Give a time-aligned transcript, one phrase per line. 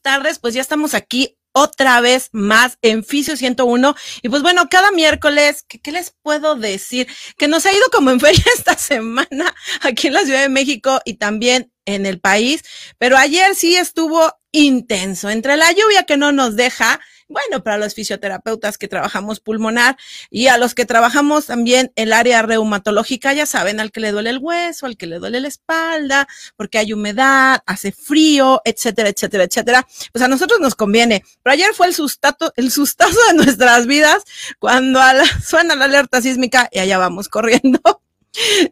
[0.00, 0.38] tardes.
[0.38, 3.94] Pues ya estamos aquí otra vez más en Fisio 101.
[4.22, 7.08] Y pues bueno, cada miércoles, ¿qué, ¿qué, les puedo decir?
[7.36, 11.00] Que nos ha ido como en feria esta semana aquí en la Ciudad de México
[11.04, 12.62] y también en el país.
[12.98, 15.30] Pero ayer sí estuvo intenso.
[15.30, 19.96] Entre la lluvia que no nos deja, bueno, para los fisioterapeutas que trabajamos pulmonar
[20.30, 24.30] y a los que trabajamos también el área reumatológica, ya saben, al que le duele
[24.30, 29.44] el hueso, al que le duele la espalda, porque hay humedad, hace frío, etcétera, etcétera,
[29.44, 29.86] etcétera.
[30.12, 31.22] Pues a nosotros nos conviene.
[31.42, 34.24] Pero ayer fue el sustazo, el sustazo de nuestras vidas
[34.58, 37.80] cuando la, suena la alerta sísmica y allá vamos corriendo.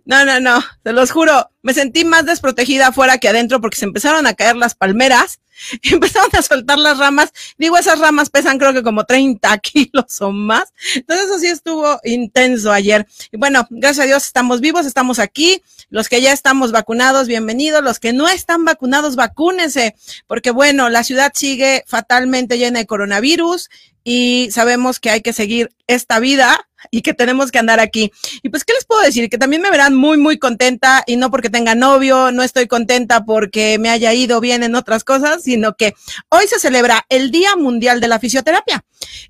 [0.04, 3.86] No, no, no, se los juro, me sentí más desprotegida afuera que adentro porque se
[3.86, 5.40] empezaron a caer las palmeras
[5.82, 7.32] y empezaron a soltar las ramas.
[7.58, 10.72] Digo, esas ramas pesan creo que como 30 kilos o más.
[10.94, 13.06] Entonces eso sí estuvo intenso ayer.
[13.32, 15.62] Y bueno, gracias a Dios estamos vivos, estamos aquí.
[15.90, 17.82] Los que ya estamos vacunados, bienvenidos.
[17.82, 19.94] Los que no están vacunados, vacúnense,
[20.26, 23.70] porque bueno, la ciudad sigue fatalmente llena de coronavirus
[24.04, 28.12] y sabemos que hay que seguir esta vida y que tenemos que andar aquí.
[28.42, 29.28] Y pues, ¿qué les puedo decir?
[29.28, 33.24] Que también me verán muy, muy contenta y no porque tenga novio, no estoy contenta
[33.24, 35.94] porque me haya ido bien en otras cosas, sino que
[36.28, 38.84] hoy se celebra el Día Mundial de la Fisioterapia.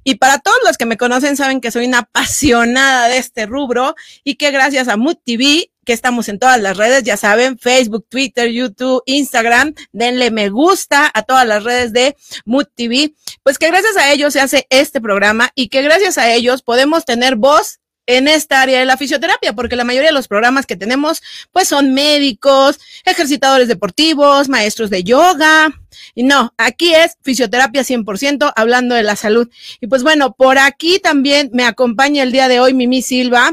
[0.05, 3.95] Y para todos los que me conocen saben que soy una apasionada de este rubro
[4.25, 8.07] y que gracias a Mood TV que estamos en todas las redes, ya saben, Facebook,
[8.11, 13.69] Twitter, YouTube, Instagram, denle me gusta a todas las redes de Mood TV, pues que
[13.69, 17.79] gracias a ellos se hace este programa y que gracias a ellos podemos tener voz
[18.07, 21.69] en esta área de la fisioterapia, porque la mayoría de los programas que tenemos, pues
[21.69, 25.69] son médicos, ejercitadores deportivos, maestros de yoga.
[26.15, 29.49] Y no, aquí es fisioterapia 100%, hablando de la salud.
[29.81, 33.51] Y pues bueno, por aquí también me acompaña el día de hoy Mimi Silva,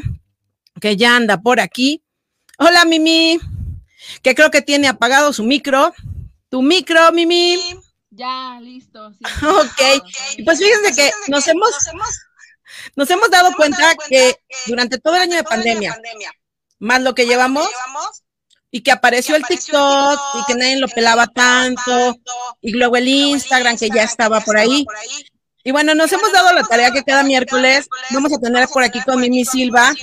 [0.79, 2.02] que ya anda por aquí.
[2.65, 3.41] Hola, Mimi,
[4.21, 5.93] que creo que tiene apagado su micro.
[6.47, 7.59] Tu micro, Mimi.
[8.09, 9.11] Ya, listo.
[9.11, 10.05] Sí, ok.
[10.37, 11.71] Y pues fíjense que nos hemos,
[12.95, 14.37] nos hemos dado cuenta que
[14.67, 15.99] durante todo el año de pandemia,
[16.79, 17.67] más lo que llevamos,
[18.71, 22.17] y que apareció el TikTok y que nadie lo pelaba tanto,
[22.61, 24.85] y luego el Instagram que ya estaba por ahí.
[25.65, 29.01] Y bueno, nos hemos dado la tarea que cada miércoles vamos a tener por aquí
[29.01, 29.93] con Mimi Silva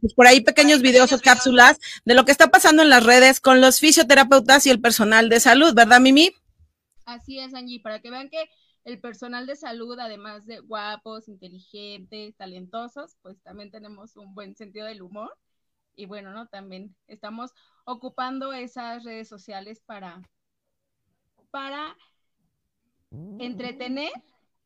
[0.00, 3.40] pues por ahí pequeños videos o cápsulas de lo que está pasando en las redes
[3.40, 6.32] con los fisioterapeutas y el personal de salud, ¿verdad, Mimi?
[7.04, 8.48] Así es, Angie, para que vean que
[8.84, 14.86] el personal de salud, además de guapos, inteligentes, talentosos, pues también tenemos un buen sentido
[14.86, 15.36] del humor.
[15.94, 16.46] Y bueno, ¿no?
[16.46, 17.50] También estamos
[17.84, 20.22] ocupando esas redes sociales para,
[21.50, 21.96] para
[23.38, 24.12] entretener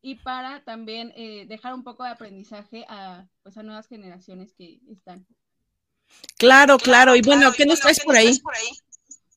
[0.05, 4.79] y para también eh, dejar un poco de aprendizaje a, pues, a nuevas generaciones que
[4.87, 5.25] están.
[6.37, 7.15] Claro, claro.
[7.15, 8.39] Y bueno, ¿qué nos traes por ahí?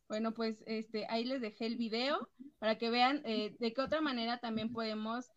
[0.08, 4.02] Bueno, pues este, ahí les dejé el video para que vean eh, de qué otra
[4.02, 5.30] manera también podemos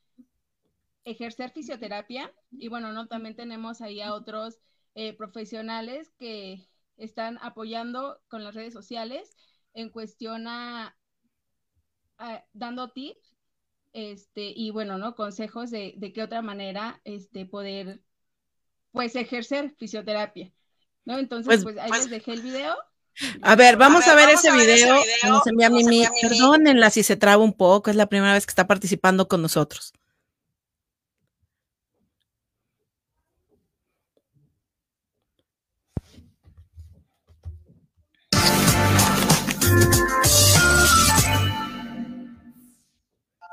[1.06, 2.30] ejercer fisioterapia.
[2.52, 4.60] Y bueno, no también tenemos ahí a otros
[4.96, 6.68] eh, profesionales que
[6.98, 9.34] están apoyando con las redes sociales
[9.74, 10.98] en cuestión a,
[12.18, 13.31] a dando tips
[13.94, 15.16] este, y bueno, ¿no?
[15.16, 18.02] Consejos de, de qué otra manera este, poder,
[18.92, 20.52] pues, ejercer fisioterapia,
[21.06, 21.20] ¿no?
[21.20, 22.76] Entonces, pues, pues ahí pues, les dejé el video.
[23.42, 24.96] A ver, vamos a ver, a ver ese, video.
[24.96, 25.34] ese video.
[25.34, 26.06] Nos envía Mimi.
[26.22, 29.94] Perdónenla si se traba un poco, es la primera vez que está participando con nosotros.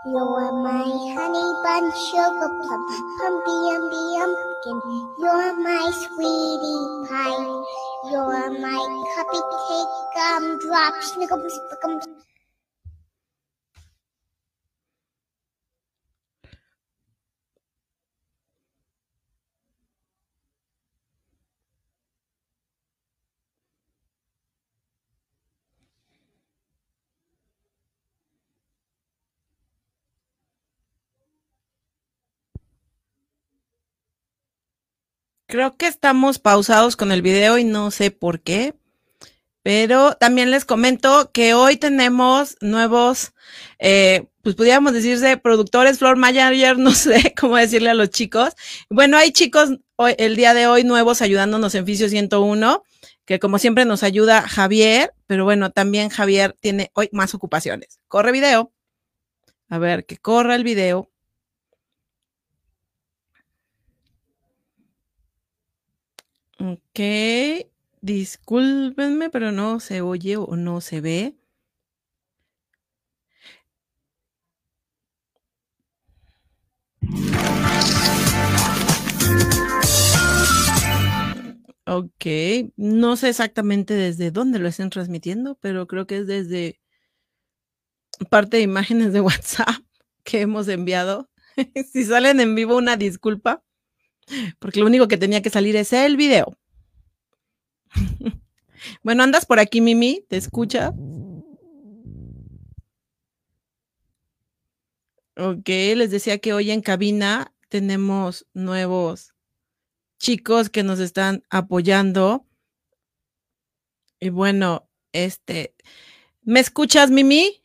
[0.07, 2.83] You're my honey bun, sugar plum,
[3.19, 4.79] pumpy umby umpkin.
[5.19, 7.43] You're my sweetie pie.
[8.07, 8.79] You're my
[9.11, 12.07] cupcake gumdrop, snickums, spickums.
[35.49, 38.75] Creo que estamos pausados con el video y no sé por qué.
[39.63, 43.33] Pero también les comento que hoy tenemos nuevos,
[43.79, 48.51] eh, pues pudiéramos decirse, productores, floor manager, no sé cómo decirle a los chicos.
[48.91, 52.83] Bueno, hay chicos hoy, el día de hoy nuevos ayudándonos en Fisio 101,
[53.25, 58.01] que como siempre nos ayuda Javier, pero bueno, también Javier tiene hoy más ocupaciones.
[58.07, 58.71] Corre video.
[59.71, 61.11] A ver, que corra el video.
[66.61, 67.01] Ok,
[68.01, 71.37] discúlpenme, pero no se oye o no se ve.
[81.87, 82.27] Ok,
[82.77, 86.81] no sé exactamente desde dónde lo estén transmitiendo, pero creo que es desde
[88.31, 89.83] parte de imágenes de WhatsApp
[90.25, 91.31] que hemos enviado.
[91.93, 93.63] si salen en vivo, una disculpa
[94.59, 96.57] porque lo único que tenía que salir es el video.
[99.03, 100.93] bueno, andas por aquí, Mimi, ¿te escucha?
[105.37, 109.35] Ok, les decía que hoy en cabina tenemos nuevos
[110.19, 112.45] chicos que nos están apoyando.
[114.19, 115.75] Y bueno, este,
[116.43, 117.63] ¿me escuchas, Mimi?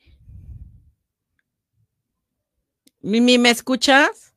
[3.01, 4.32] Mimi, ¿me escuchas?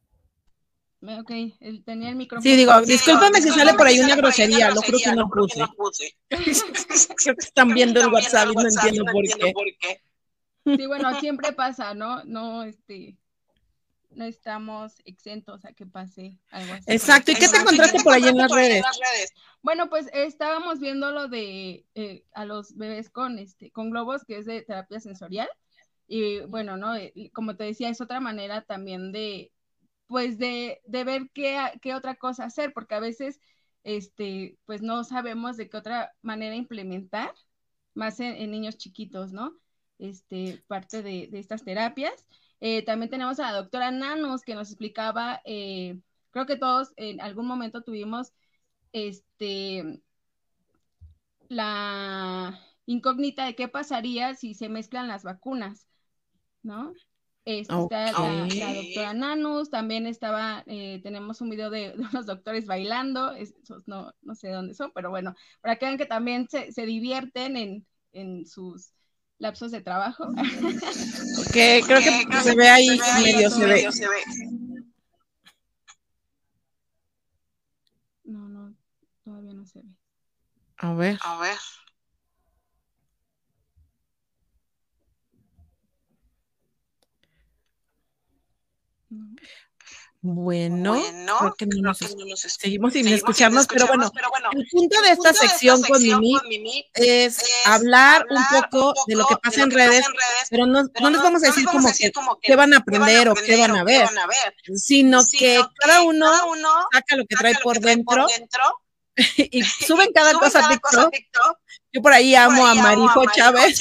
[1.02, 1.30] Ok,
[1.84, 2.42] tenía el micrófono.
[2.42, 6.16] Sí, digo, discúlpame si sale por ahí una grosería, lo creo que no puse.
[6.30, 10.00] creo que están viendo el WhatsApp y no entiendo por qué.
[10.64, 12.24] Sí, bueno, siempre pasa, ¿no?
[12.24, 13.16] No, este,
[14.10, 16.84] no estamos exentos a que pase algo así.
[16.86, 18.82] Exacto, ¿y qué te encontraste por ahí en las redes?
[19.62, 24.38] Bueno, pues estábamos viendo lo de eh, a los bebés con este con globos, que
[24.38, 25.48] es de terapia sensorial.
[26.08, 26.94] Y bueno, ¿no?
[27.32, 29.52] Como te decía, es otra manera también de,
[30.06, 33.40] pues de, de ver qué, qué otra cosa hacer, porque a veces,
[33.84, 37.32] este, pues no sabemos de qué otra manera implementar,
[37.94, 39.56] más en, niños chiquitos, ¿no?
[39.98, 42.26] Este, parte de, de estas terapias.
[42.60, 46.00] Eh, también tenemos a la doctora Nanos que nos explicaba, eh,
[46.30, 48.32] creo que todos en algún momento tuvimos
[48.92, 50.02] este,
[51.48, 55.86] la incógnita de qué pasaría si se mezclan las vacunas,
[56.62, 56.92] ¿no?
[57.46, 63.32] Este, está la, doctora Nanos, también estaba, eh, tenemos un video de, unos doctores bailando,
[63.86, 67.56] no, no, sé dónde son, pero bueno, para que vean que también se, se divierten
[67.56, 68.90] en, en sus
[69.38, 70.24] lapsos de trabajo.
[70.24, 73.88] Ok, creo que se ve ahí, medio, se, ve.
[78.24, 78.74] No, no,
[79.22, 79.88] todavía no se ve.
[80.78, 81.18] A ver.
[81.22, 81.58] A ver.
[90.28, 91.00] Bueno,
[91.38, 94.10] creo que no nos, seguimos sin escucharnos, pero, bueno,
[94.52, 99.62] el punto de esta, sección, con Mimi es, hablar, un, poco de lo que pasa
[99.62, 100.04] en redes,
[100.50, 102.10] pero no, no les vamos a decir como que
[102.42, 104.08] qué van a aprender o qué van a ver,
[104.74, 106.28] sino que cada uno
[106.92, 108.26] saca lo que trae por dentro
[109.36, 111.14] y suben cada cosa a TikTok.
[111.92, 113.80] Yo por ahí amo a Marijo Chávez,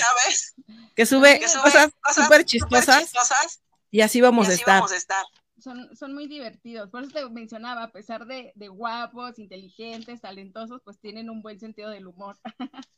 [0.95, 3.11] que sube cosas súper chistosas
[3.91, 4.83] y así vamos a estar
[5.97, 6.89] son, muy divertidos.
[6.89, 11.89] Por eso te mencionaba, a pesar de, guapos, inteligentes, talentosos, pues tienen un buen sentido
[11.89, 12.37] del humor.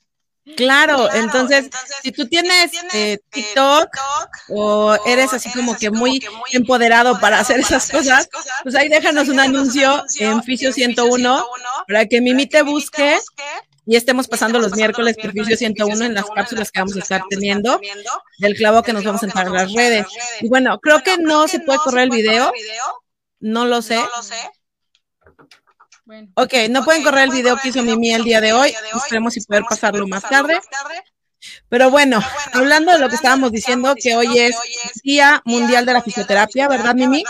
[0.56, 1.70] Claro, entonces,
[2.02, 3.90] si tú tienes, eh, eh, TikTok,
[4.48, 6.22] o eres así como, que, muy
[6.54, 8.30] empoderado para hacer esas cosas,
[8.64, 11.46] pues ahí déjanos un anuncio en Fisio 101
[11.86, 13.18] para que Mimi te busque
[13.88, 17.80] y estemos pasando los miércoles por 101 en las cápsulas que vamos a estar teniendo
[18.38, 20.06] del clavo que nos vamos a entrar en las redes.
[20.42, 22.52] Y bueno, creo que no se puede correr el video.
[23.40, 24.00] No lo sé.
[26.36, 28.74] Ok, no pueden correr el video que hizo Mimi el día de hoy.
[28.94, 30.60] Esperemos si poder pasarlo más tarde.
[31.70, 32.20] Pero bueno,
[32.54, 34.56] hablando de lo que estábamos diciendo, que hoy es
[35.02, 37.24] Día Mundial de la Fisioterapia, ¿verdad, Mimi?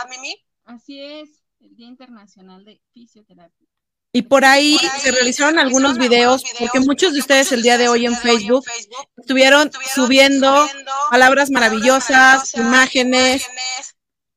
[0.65, 3.66] Así es, el Día Internacional de Fisioterapia.
[4.13, 8.05] Y por ahí, se realizaron algunos videos, porque muchos de ustedes el día de hoy
[8.05, 8.65] en Facebook
[9.17, 10.67] estuvieron subiendo
[11.11, 13.45] palabras maravillosas, imágenes.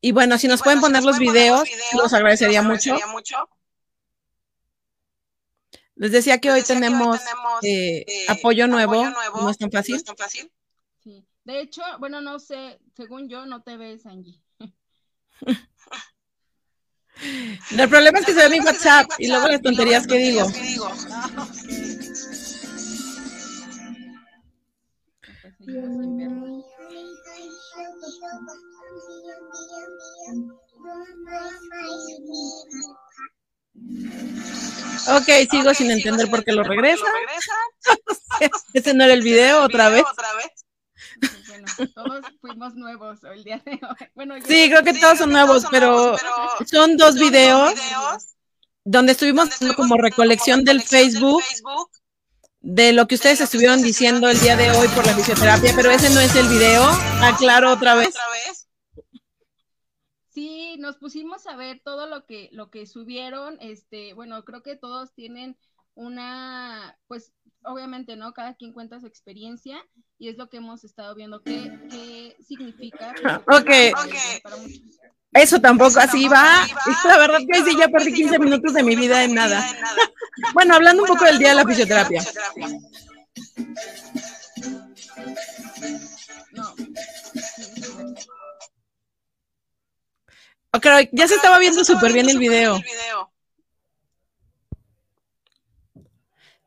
[0.01, 2.97] Y bueno, si nos pueden poner los videos, los agradecería mucho.
[5.95, 7.21] Les decía que hoy tenemos
[7.63, 10.03] eh, eh, apoyo nuevo, no es tan fácil.
[10.99, 11.27] Sí.
[11.45, 14.41] De hecho, bueno, no sé, según yo, no te ves, Angie.
[17.71, 20.51] El problema es que se ve mi WhatsApp y luego las tonterías que digo.
[35.09, 37.05] Ok, sigo sin entender por qué lo regresa.
[38.75, 40.05] Ese no era el video, otra vez.
[41.61, 44.43] Bueno, todos fuimos nuevos el día de hoy.
[44.47, 46.17] sí, creo que todos son nuevos, pero,
[46.67, 47.75] son dos videos,
[48.85, 51.43] donde estuvimos como recolección del Facebook
[52.61, 56.11] de lo que ustedes estuvieron diciendo el día de hoy por la fisioterapia, pero ese
[56.11, 56.83] no es el video.
[57.23, 58.15] Aclaro otra vez.
[60.29, 64.77] Sí, nos pusimos a ver todo lo que lo que subieron, este, bueno, creo que
[64.77, 65.59] todos tienen
[65.95, 67.33] una, pues
[67.65, 68.33] obviamente, ¿no?
[68.33, 69.83] Cada quien cuenta su experiencia
[70.19, 71.43] y es lo que hemos estado viendo.
[71.43, 73.15] ¿Qué, qué significa?
[73.47, 73.71] Ok.
[75.33, 76.67] Eso tampoco, así, va.
[77.05, 79.65] La verdad que sí, ya perdí 15 minutos de mi vida en nada.
[80.55, 82.23] Bueno, hablando un poco del día de la fisioterapia.
[86.53, 86.75] No.
[90.73, 92.81] Ok, ya se estaba viendo súper bien el video.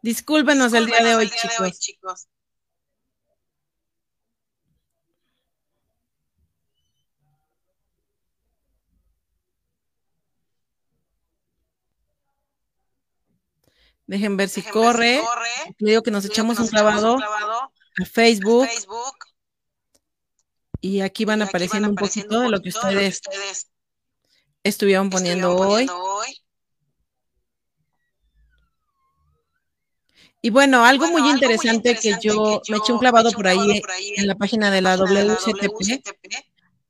[0.04, 2.28] Discúlpenos el día de hoy, chicos.
[14.06, 15.22] Dejen ver si corre.
[15.78, 18.68] Le digo que nos echamos un clavado a Facebook.
[20.82, 23.22] Y aquí van apareciendo un poquito de lo que ustedes
[24.64, 25.88] estuvieron poniendo hoy.
[30.46, 33.82] Y bueno, algo muy interesante que yo me eché un clavado por ahí
[34.18, 36.04] en la página de la WCTP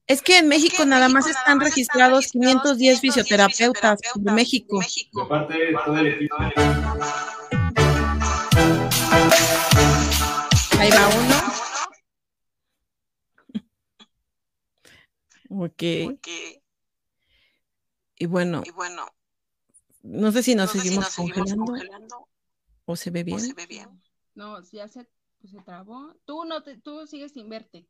[0.08, 4.80] es que en México nada más están registrados 510 fisioterapeutas de México.
[10.80, 11.36] Ahí va uno.
[15.66, 15.84] Ok.
[18.18, 18.64] Y bueno,
[20.02, 21.76] no sé si nos seguimos, congelando,
[22.86, 23.42] o se ve bien.
[24.36, 25.08] No, si ya se,
[25.40, 26.16] pues, se trabó.
[26.26, 27.88] Tú no te, tú sigues sin verte.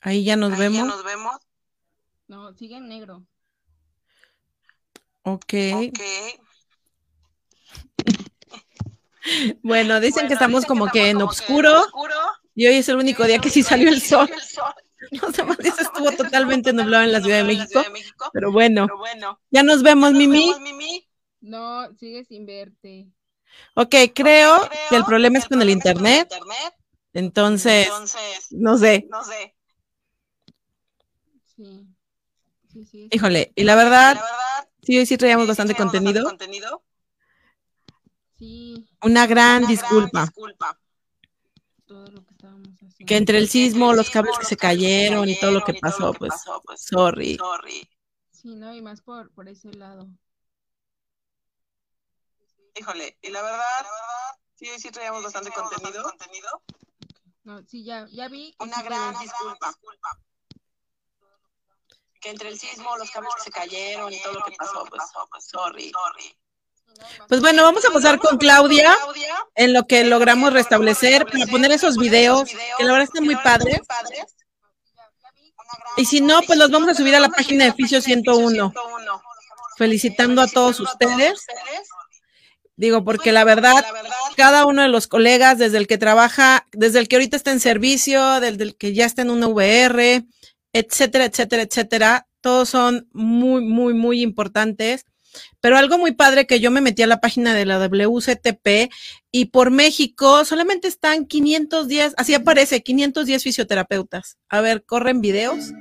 [0.00, 0.88] Ahí ya nos vemos.
[2.26, 3.24] No, sigue en negro.
[5.22, 5.52] Ok.
[9.62, 11.84] bueno, dicen que estamos como que en oscuro.
[12.54, 14.28] Y hoy es el único día que sí salió el sol.
[15.10, 17.82] Los demás días estuvo totalmente nublado en la Ciudad de México.
[18.32, 18.86] Pero bueno,
[19.50, 21.08] ya nos vemos, Mimi.
[21.40, 23.08] No, sigue sin verte.
[23.74, 26.32] Ok, creo que el problema es con el internet.
[27.12, 27.90] Entonces,
[28.50, 29.08] no sé.
[33.10, 34.20] Híjole, y la verdad,
[34.82, 36.32] sí, sí traíamos bastante contenido.
[39.02, 40.32] Una gran disculpa.
[41.86, 42.31] que,
[43.08, 46.32] entre el sismo, los cables que se cayeron y todo lo que pasó, pues,
[46.64, 47.38] pues, sorry.
[48.30, 50.08] Sí, no, y más por, por ese lado.
[52.74, 53.86] Híjole, y la verdad,
[54.54, 56.12] sí, sí traíamos bastante contenido.
[57.44, 58.54] No, sí, ya, ya vi.
[58.58, 59.76] Una gran disculpa
[62.22, 65.02] que entre el sismo, los cables que se cayeron y todo lo que pasó, pues,
[65.28, 65.92] pues sorry.
[67.28, 68.96] Pues bueno, vamos a pasar con Claudia
[69.54, 73.80] en lo que logramos restablecer para poner esos videos, que la verdad están muy padres.
[75.96, 78.72] Y si no, pues los vamos a subir a la página de Fisio 101.
[79.76, 81.46] Felicitando a todos ustedes.
[82.76, 83.84] Digo, porque la verdad,
[84.36, 87.60] cada uno de los colegas, desde el que trabaja, desde el que ahorita está en
[87.60, 90.24] servicio, desde el que ya está en una VR,
[90.72, 92.26] etcétera, etcétera, etcétera.
[92.40, 95.04] Todos son muy, muy, muy importantes.
[95.60, 98.92] Pero algo muy padre que yo me metí a la página de la WCTP
[99.30, 104.38] y por México solamente están 510, así aparece, 510 fisioterapeutas.
[104.48, 105.72] A ver, corren videos.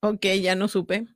[0.00, 1.06] Ok, ya no supe.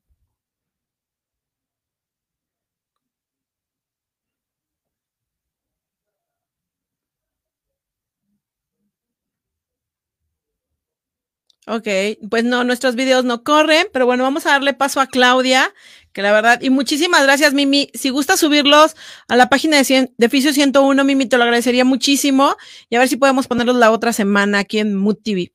[11.68, 11.88] Ok,
[12.30, 15.74] pues no, nuestros videos no corren, pero bueno, vamos a darle paso a Claudia,
[16.12, 17.90] que la verdad, y muchísimas gracias, Mimi.
[17.92, 18.94] Si gusta subirlos
[19.26, 22.54] a la página de, de Fisio 101, Mimi, te lo agradecería muchísimo,
[22.88, 25.52] y a ver si podemos ponerlos la otra semana aquí en Mood TV.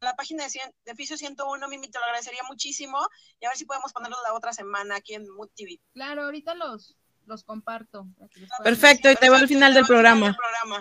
[0.00, 0.44] La página
[0.84, 2.98] de, Fisio 101, Mimi, te lo agradecería muchísimo,
[3.40, 5.80] y a ver si podemos ponerlos la otra semana aquí en Mood TV.
[5.94, 8.06] Claro, ahorita los, los comparto.
[8.62, 10.36] Perfecto, y te veo al final del programa.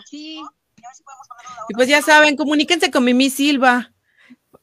[0.09, 0.41] Sí.
[1.69, 3.91] Y pues ya saben, comuníquense con Mimi Silva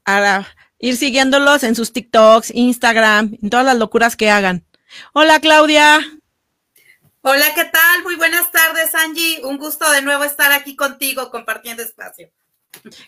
[0.05, 0.47] para
[0.79, 4.65] ir siguiéndolos en sus TikToks, Instagram, en todas las locuras que hagan.
[5.13, 6.01] Hola, Claudia.
[7.23, 8.03] Hola, ¿qué tal?
[8.03, 9.45] Muy buenas tardes, Angie.
[9.45, 12.31] Un gusto de nuevo estar aquí contigo compartiendo espacio.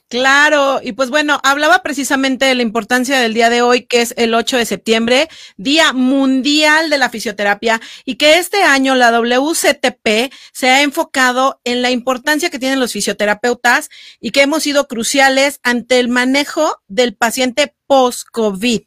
[0.08, 4.12] Claro, y pues bueno, hablaba precisamente de la importancia del día de hoy, que es
[4.16, 10.32] el 8 de septiembre, Día Mundial de la Fisioterapia, y que este año la WCTP
[10.52, 13.88] se ha enfocado en la importancia que tienen los fisioterapeutas
[14.20, 18.82] y que hemos sido cruciales ante el manejo del paciente post-COVID.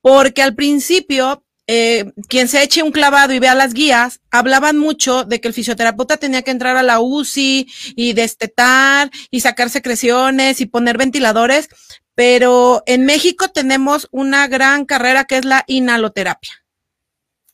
[0.00, 5.24] Porque al principio eh, quien se eche un clavado y vea las guías, hablaban mucho
[5.24, 7.66] de que el fisioterapeuta tenía que entrar a la UCI
[7.96, 11.68] y destetar y sacar secreciones y poner ventiladores,
[12.14, 16.61] pero en México tenemos una gran carrera que es la inhaloterapia.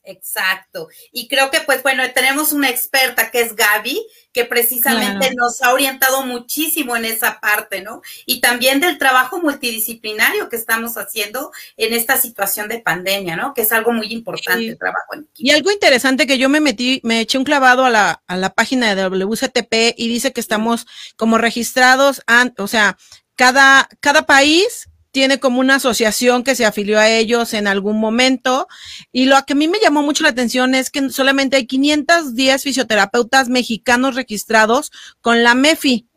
[0.03, 0.87] Exacto.
[1.11, 4.01] Y creo que, pues bueno, tenemos una experta que es Gaby,
[4.31, 8.01] que precisamente nos ha orientado muchísimo en esa parte, ¿no?
[8.25, 13.53] Y también del trabajo multidisciplinario que estamos haciendo en esta situación de pandemia, ¿no?
[13.53, 17.01] Que es algo muy importante, el trabajo en Y algo interesante que yo me metí,
[17.03, 20.87] me eché un clavado a la, a la página de WCTP y dice que estamos
[21.17, 22.23] como registrados,
[22.57, 22.97] o sea,
[23.35, 28.67] cada, cada país tiene como una asociación que se afilió a ellos en algún momento.
[29.11, 32.63] Y lo que a mí me llamó mucho la atención es que solamente hay 510
[32.63, 36.07] fisioterapeutas mexicanos registrados con la MEFI.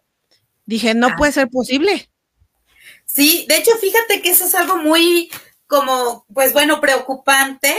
[0.67, 1.15] Dije, no ah.
[1.17, 2.11] puede ser posible.
[3.05, 5.31] Sí, de hecho, fíjate que eso es algo muy
[5.67, 7.75] como, pues bueno, preocupante.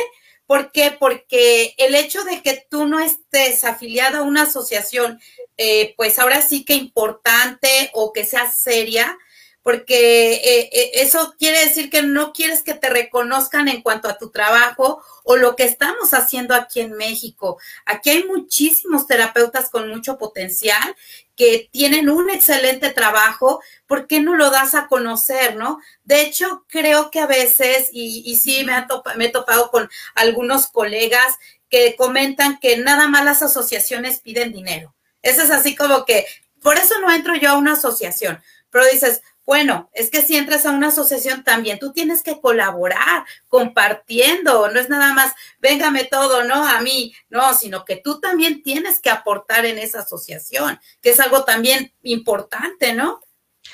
[0.46, 0.96] ¿Por qué?
[1.00, 5.20] Porque el hecho de que tú no estés afiliado a una asociación,
[5.58, 9.17] eh, pues ahora sí que importante o que sea seria,
[9.63, 14.17] porque eh, eh, eso quiere decir que no quieres que te reconozcan en cuanto a
[14.17, 17.58] tu trabajo o lo que estamos haciendo aquí en México.
[17.86, 20.96] Aquí hay muchísimos terapeutas con mucho potencial
[21.36, 25.79] que tienen un excelente trabajo, ¿por qué no lo das a conocer, no?
[26.03, 28.74] De hecho, creo que a veces, y, sí me,
[29.15, 31.38] me he topado con algunos colegas
[31.70, 34.93] que comentan que nada más las asociaciones piden dinero.
[35.24, 36.27] Eso es así como que,
[36.62, 40.65] por eso no entro yo a una asociación, pero dices, bueno, es que si entras
[40.65, 46.43] a una asociación también tú tienes que colaborar compartiendo, no es nada más, véngame todo,
[46.43, 46.65] ¿no?
[46.65, 51.19] A mí, no, sino que tú también tienes que aportar en esa asociación, que es
[51.19, 53.21] algo también importante, ¿no?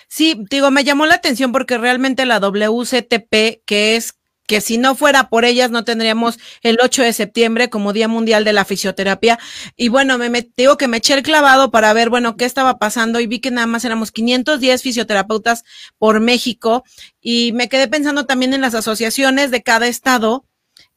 [0.08, 4.19] Sí, digo, me llamó la atención porque realmente la WCTP, que es
[4.50, 8.44] que si no fuera por ellas no tendríamos el 8 de septiembre como Día Mundial
[8.44, 9.38] de la Fisioterapia.
[9.78, 13.20] Y bueno, me, digo que me eché el clavado para ver, bueno, qué estaba pasando
[13.20, 15.66] y vi que nada más éramos 510 fisioterapeutas
[16.00, 16.84] por México
[17.22, 20.48] y me quedé pensando también en las asociaciones de cada estado.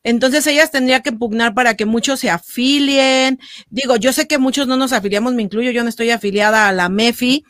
[0.02, 3.38] Entonces ellas tendrían que pugnar para que muchos se afilien.
[3.68, 6.72] Digo, yo sé que muchos no nos afiliamos, me incluyo, yo no estoy afiliada a
[6.72, 7.44] la MEFI,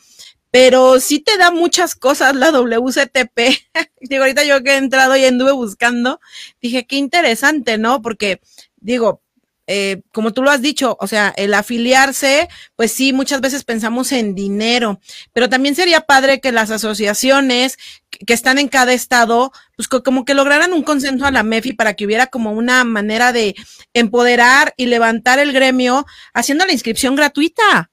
[0.52, 3.40] pero sí te da muchas cosas la WCTP.
[4.02, 6.20] digo, ahorita yo que he entrado y anduve buscando,
[6.60, 8.02] dije, qué interesante, ¿no?
[8.02, 8.42] Porque,
[8.76, 9.22] digo,
[9.66, 14.12] eh, como tú lo has dicho, o sea, el afiliarse, pues sí, muchas veces pensamos
[14.12, 15.00] en dinero,
[15.32, 17.78] pero también sería padre que las asociaciones
[18.10, 21.94] que están en cada estado, pues como que lograran un consenso a la MEFI para
[21.94, 23.54] que hubiera como una manera de
[23.94, 27.91] empoderar y levantar el gremio haciendo la inscripción gratuita.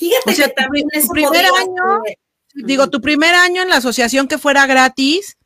[0.00, 2.02] Fíjate que también es tu primer año,
[2.54, 5.36] digo, tu primer año en la asociación que fuera gratis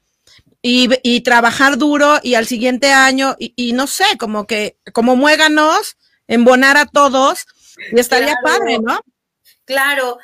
[0.62, 5.96] y, trabajar duro y al siguiente año, y, no sé, como que, como muéganos,
[6.28, 7.46] embonar a todos,
[7.90, 9.00] y estaría padre, ¿no?
[9.64, 10.18] Claro.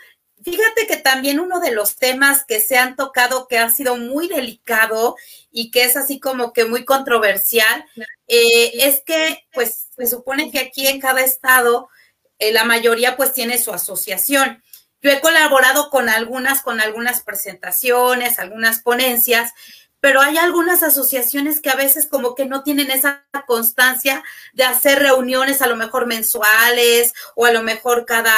[0.44, 4.28] Fíjate que también uno de los temas que se han tocado que ha sido muy
[4.28, 5.16] delicado
[5.50, 7.84] y que es así como que muy controversial,
[8.28, 11.90] eh, es que pues se supone que aquí en cada estado
[12.40, 14.62] eh, la mayoría pues tiene su asociación.
[15.02, 19.52] Yo he colaborado con algunas, con algunas presentaciones, algunas ponencias,
[20.00, 24.22] pero hay algunas asociaciones que a veces como que no tienen esa constancia
[24.54, 28.34] de hacer reuniones a lo mejor mensuales o a lo mejor cada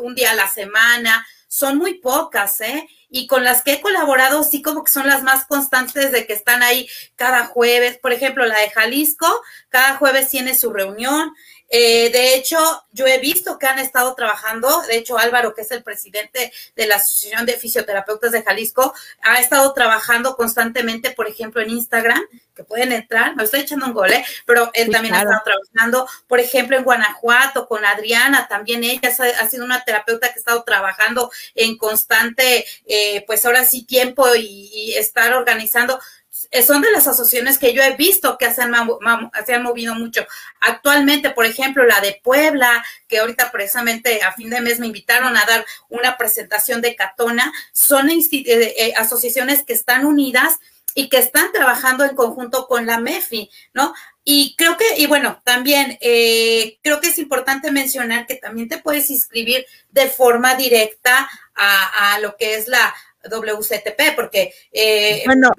[0.00, 1.26] un día a la semana.
[1.48, 2.88] Son muy pocas, ¿eh?
[3.08, 6.32] Y con las que he colaborado sí como que son las más constantes de que
[6.32, 7.98] están ahí cada jueves.
[7.98, 9.26] Por ejemplo, la de Jalisco,
[9.68, 11.34] cada jueves tiene su reunión.
[11.72, 12.58] Eh, de hecho,
[12.90, 16.86] yo he visto que han estado trabajando, de hecho Álvaro, que es el presidente de
[16.86, 22.20] la Asociación de Fisioterapeutas de Jalisco, ha estado trabajando constantemente, por ejemplo, en Instagram,
[22.56, 24.24] que pueden entrar, me estoy echando un gol, ¿eh?
[24.44, 29.48] pero él también ha estado trabajando, por ejemplo, en Guanajuato con Adriana, también ella ha,
[29.48, 34.70] sido una terapeuta que ha estado trabajando en constante, eh, pues ahora sí, tiempo y,
[34.72, 35.98] y estar organizando.
[35.98, 36.19] eh,
[36.66, 40.26] son de las asociaciones que yo he visto que se han, movido mucho.
[40.60, 45.36] Actualmente, por ejemplo, la de Puebla, que ahorita precisamente a fin de mes me invitaron
[45.36, 50.58] a dar una presentación de Catona, son eh, eh, asociaciones que están unidas
[50.94, 53.94] y que están trabajando en conjunto con la MEFI, ¿no?
[54.24, 59.08] Y creo que, y bueno, también creo que es importante mencionar que también te puedes
[59.08, 62.92] inscribir de forma directa a lo que es la
[63.28, 65.50] WCTP, porque eh, bueno,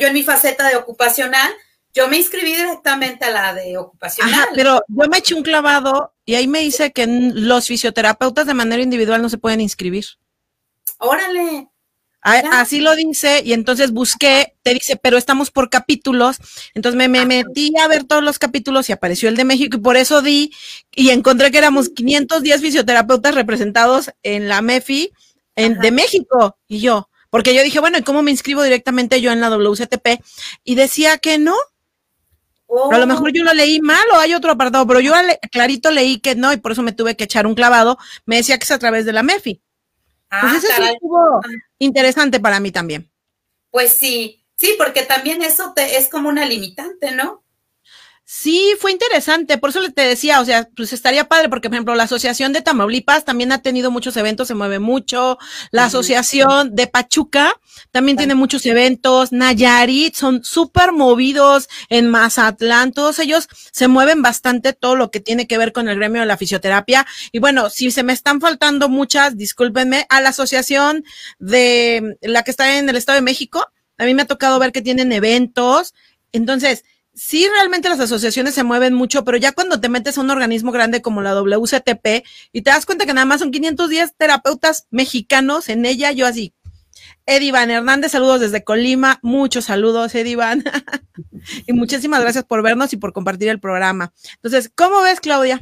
[0.00, 1.52] yo en mi faceta de ocupacional,
[1.92, 4.48] yo me inscribí directamente a la de ocupacional.
[4.54, 8.82] pero yo me eché un clavado y ahí me dice que los fisioterapeutas de manera
[8.82, 10.04] individual no se pueden inscribir.
[10.98, 11.68] Órale.
[12.20, 16.36] Así lo dice, y entonces busqué, te dice, pero estamos por capítulos.
[16.74, 19.80] Entonces me, me, metí a ver todos los capítulos y apareció el de México, y
[19.80, 20.52] por eso di,
[20.94, 25.12] y encontré que éramos 510 fisioterapeutas representados en la MEFI
[25.58, 26.56] de México.
[26.68, 30.22] Y yo, porque yo dije, bueno, ¿y cómo me inscribo directamente yo en la WCTP?
[30.64, 31.56] Y decía que no.
[32.90, 35.12] a lo mejor yo lo leí mal o hay otro apartado, pero yo
[35.50, 37.98] clarito leí que no y por eso me tuve que echar un clavado.
[38.24, 39.60] Me decía que es a través de la MEFI.
[40.30, 41.40] Ah, pues eso estuvo
[41.78, 43.10] interesante para mí también.
[43.70, 47.42] Pues sí, sí, porque también eso te, es como una limitante, ¿no?
[48.30, 51.94] Sí, fue interesante, por eso te decía, o sea, pues estaría padre, porque por ejemplo,
[51.94, 55.38] la Asociación de Tamaulipas también ha tenido muchos eventos, se mueve mucho,
[55.70, 57.54] la Asociación de Pachuca
[57.90, 64.74] también tiene muchos eventos, Nayarit, son súper movidos en Mazatlán, todos ellos se mueven bastante
[64.74, 67.06] todo lo que tiene que ver con el gremio de la fisioterapia.
[67.32, 71.02] Y bueno, si se me están faltando muchas, discúlpenme, a la Asociación
[71.38, 74.70] de la que está en el Estado de México, a mí me ha tocado ver
[74.70, 75.94] que tienen eventos,
[76.32, 76.84] entonces,
[77.18, 80.70] sí realmente las asociaciones se mueven mucho, pero ya cuando te metes a un organismo
[80.70, 85.68] grande como la WCTP y te das cuenta que nada más son 510 terapeutas mexicanos
[85.68, 86.54] en ella, yo así.
[87.26, 90.64] Edivan Hernández, saludos desde Colima, muchos saludos, Edivan.
[91.66, 94.12] y muchísimas gracias por vernos y por compartir el programa.
[94.36, 95.60] Entonces, ¿cómo ves, Claudia?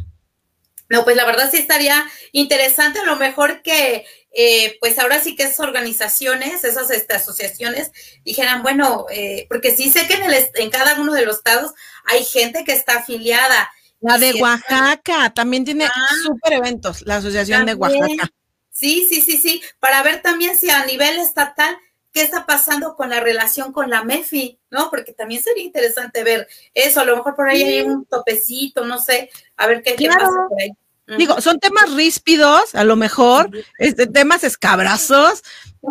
[0.88, 4.04] No, pues la verdad sí estaría interesante, a lo mejor que
[4.38, 7.90] eh, pues ahora sí que esas organizaciones, esas este, asociaciones
[8.22, 11.72] dijeran, bueno, eh, porque sí sé que en, el, en cada uno de los estados
[12.04, 13.70] hay gente que está afiliada.
[14.00, 16.08] La de Oaxaca también tiene ah.
[16.22, 18.30] súper eventos, la Asociación de Oaxaca.
[18.70, 21.74] Sí, sí, sí, sí, para ver también si a nivel estatal
[22.12, 24.90] qué está pasando con la relación con la MEFI, ¿no?
[24.90, 29.00] Porque también sería interesante ver eso, a lo mejor por ahí hay un topecito, no
[29.00, 30.72] sé, a ver qué, qué pasa por ahí.
[31.18, 35.42] Digo, son temas ríspidos, a lo mejor, este, temas escabrazos,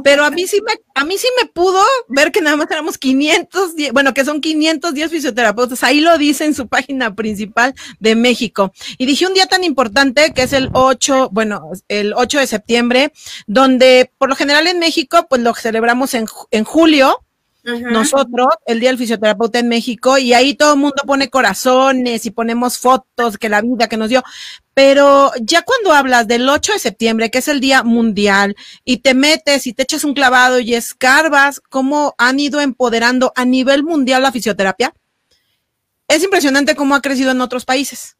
[0.03, 2.97] pero a mí sí me, a mí sí me pudo ver que nada más éramos
[2.97, 8.73] 510, bueno, que son 510 fisioterapeutas, ahí lo dice en su página principal de México.
[8.97, 13.13] Y dije un día tan importante que es el 8, bueno, el 8 de septiembre,
[13.47, 17.24] donde por lo general en México, pues lo celebramos en, en julio,
[17.65, 22.31] nosotros, el Día del Fisioterapeuta en México, y ahí todo el mundo pone corazones y
[22.31, 24.23] ponemos fotos que la vida que nos dio.
[24.75, 29.13] Pero ya cuando hablas del 8 de septiembre, que es el Día Mundial, y te
[29.13, 34.21] metes y te echas un clavado y escarbas cómo han ido empoderando a nivel mundial
[34.21, 34.93] la fisioterapia,
[36.07, 38.15] es impresionante cómo ha crecido en otros países.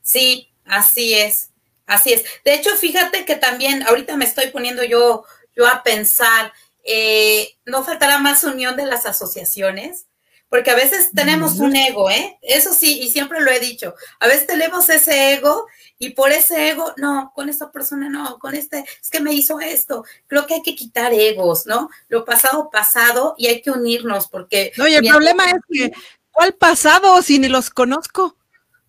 [0.00, 1.50] Sí, así es,
[1.86, 2.24] así es.
[2.44, 6.52] De hecho, fíjate que también ahorita me estoy poniendo yo, yo a pensar,
[6.84, 10.06] eh, no faltará más unión de las asociaciones,
[10.50, 12.36] porque a veces tenemos un ego, ¿eh?
[12.42, 15.66] Eso sí, y siempre lo he dicho, a veces tenemos ese ego
[15.96, 19.60] y por ese ego, no, con esta persona no, con este, es que me hizo
[19.60, 20.04] esto.
[20.26, 21.88] Creo que hay que quitar egos, ¿no?
[22.08, 24.72] Lo pasado, pasado, y hay que unirnos, porque...
[24.76, 25.92] No, y el problema es que,
[26.32, 28.36] ¿cuál pasado si ni los conozco?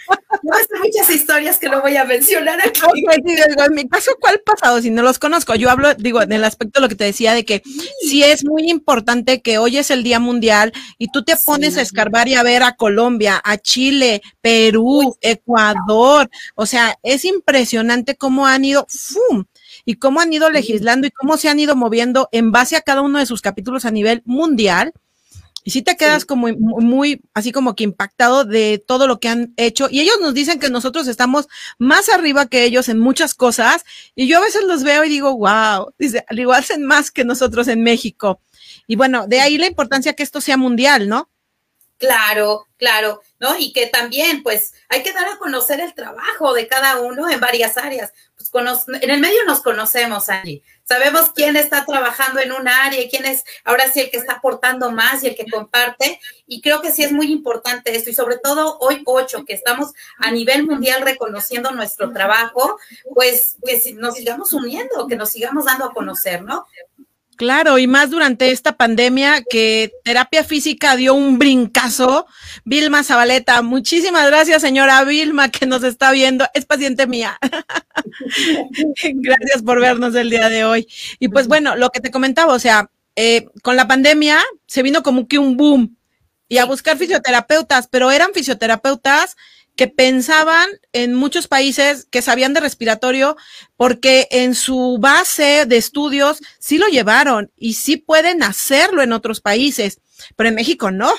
[0.46, 2.80] No, hay muchas historias que no voy a mencionar aquí.
[3.16, 4.80] en mi caso, ¿cuál pasado?
[4.80, 7.34] Si no los conozco, yo hablo, digo, en el aspecto de lo que te decía
[7.34, 7.64] de que
[8.02, 11.82] sí, es muy importante que hoy es el Día Mundial y tú te pones a
[11.82, 16.30] escarbar y a ver a Colombia, a Chile, Perú, Ecuador.
[16.54, 19.46] O sea, es impresionante cómo han ido, ¡fum!
[19.84, 23.02] y cómo han ido legislando y cómo se han ido moviendo en base a cada
[23.02, 24.94] uno de sus capítulos a nivel mundial
[25.68, 29.56] y si te quedas como muy, así como que impactado de todo lo que han
[29.58, 29.88] hecho.
[29.90, 31.48] Y ellos nos dicen que nosotros estamos
[31.80, 33.84] más arriba que ellos en muchas cosas.
[34.14, 37.26] Y yo a veces los veo y digo, wow, dice, al igual hacen más que
[37.26, 38.40] nosotros en México.
[38.86, 41.32] Y bueno, de ahí la importancia que esto sea mundial, ¿no?
[41.98, 43.58] Claro, claro, ¿no?
[43.58, 47.40] Y que también, pues, hay que dar a conocer el trabajo de cada uno en
[47.40, 48.14] varias áreas.
[48.38, 48.52] Pues,
[49.02, 50.62] en el medio nos conocemos, allí.
[50.88, 54.34] Sabemos quién está trabajando en un área y quién es ahora sí el que está
[54.34, 56.20] aportando más y el que comparte.
[56.48, 58.12] Y creo que sí es muy importante esto.
[58.12, 62.78] Y sobre todo hoy, ocho, que estamos a nivel mundial reconociendo nuestro trabajo,
[63.14, 66.68] pues que nos sigamos uniendo, que nos sigamos dando a conocer, ¿no?
[67.36, 72.28] Claro, y más durante esta pandemia que terapia física dio un brincazo.
[72.64, 76.46] Vilma Zabaleta, muchísimas gracias, señora Vilma, que nos está viendo.
[76.54, 77.38] Es paciente mía.
[79.16, 80.88] gracias por vernos el día de hoy.
[81.20, 85.04] Y pues bueno, lo que te comentaba, o sea, eh, con la pandemia se vino
[85.04, 85.98] como que un boom
[86.48, 89.36] y a buscar fisioterapeutas, pero eran fisioterapeutas
[89.76, 93.36] que pensaban en muchos países que sabían de respiratorio
[93.76, 99.42] porque en su base de estudios sí lo llevaron y sí pueden hacerlo en otros
[99.42, 100.00] países,
[100.36, 101.12] pero en México no.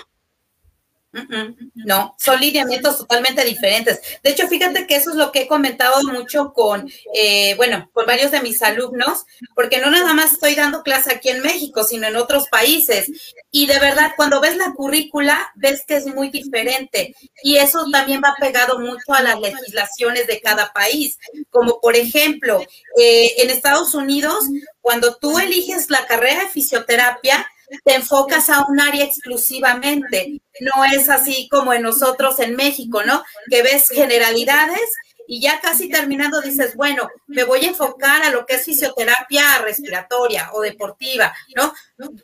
[1.75, 4.01] No, son lineamientos totalmente diferentes.
[4.23, 8.07] De hecho, fíjate que eso es lo que he comentado mucho con, eh, bueno, con
[8.07, 9.25] varios de mis alumnos,
[9.55, 13.11] porque no nada más estoy dando clase aquí en México, sino en otros países.
[13.51, 17.15] Y de verdad, cuando ves la currícula, ves que es muy diferente.
[17.43, 21.19] Y eso también va pegado mucho a las legislaciones de cada país.
[21.51, 22.61] Como por ejemplo,
[22.99, 24.45] eh, en Estados Unidos,
[24.81, 27.47] cuando tú eliges la carrera de fisioterapia,
[27.85, 30.41] te enfocas a un área exclusivamente.
[30.61, 33.23] No es así como en nosotros en México, ¿no?
[33.51, 34.91] Que ves generalidades
[35.29, 39.59] y ya casi terminando dices, bueno, me voy a enfocar a lo que es fisioterapia
[39.59, 41.75] respiratoria o deportiva, ¿no?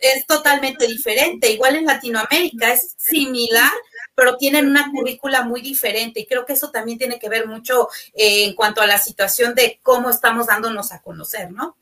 [0.01, 1.51] Es totalmente diferente.
[1.51, 3.73] Igual en Latinoamérica es similar,
[4.15, 7.89] pero tienen una currícula muy diferente y creo que eso también tiene que ver mucho
[8.15, 11.77] eh, en cuanto a la situación de cómo estamos dándonos a conocer, ¿no?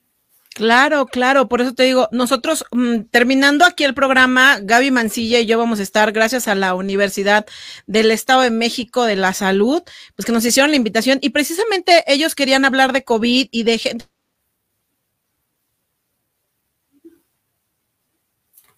[0.55, 5.47] Claro, claro, por eso te digo, nosotros mm, terminando aquí el programa, Gaby Mancilla y
[5.47, 7.47] yo vamos a estar, gracias a la Universidad
[7.87, 9.83] del Estado de México de la Salud,
[10.17, 13.79] pues que nos hicieron la invitación y precisamente ellos querían hablar de COVID y de
[13.79, 14.07] gente.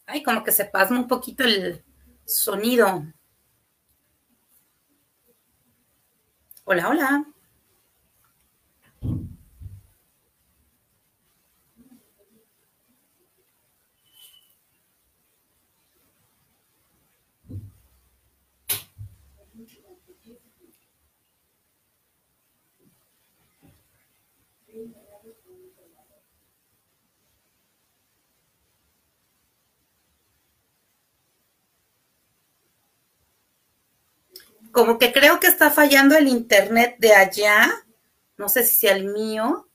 [0.06, 1.82] Ay, como que se pasma un poquito el
[2.26, 3.02] sonido.
[6.64, 7.24] Hola, hola.
[34.72, 37.70] Como que creo que está fallando el internet de allá.
[38.36, 39.68] No sé si sea el mío.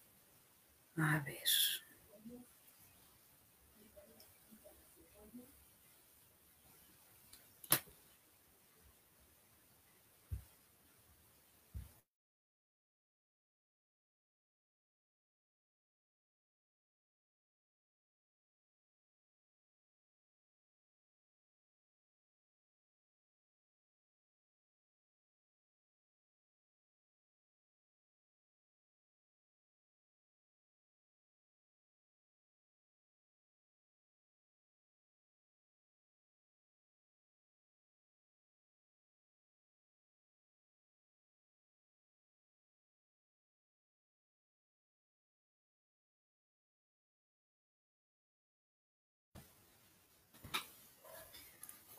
[0.98, 1.48] A ver.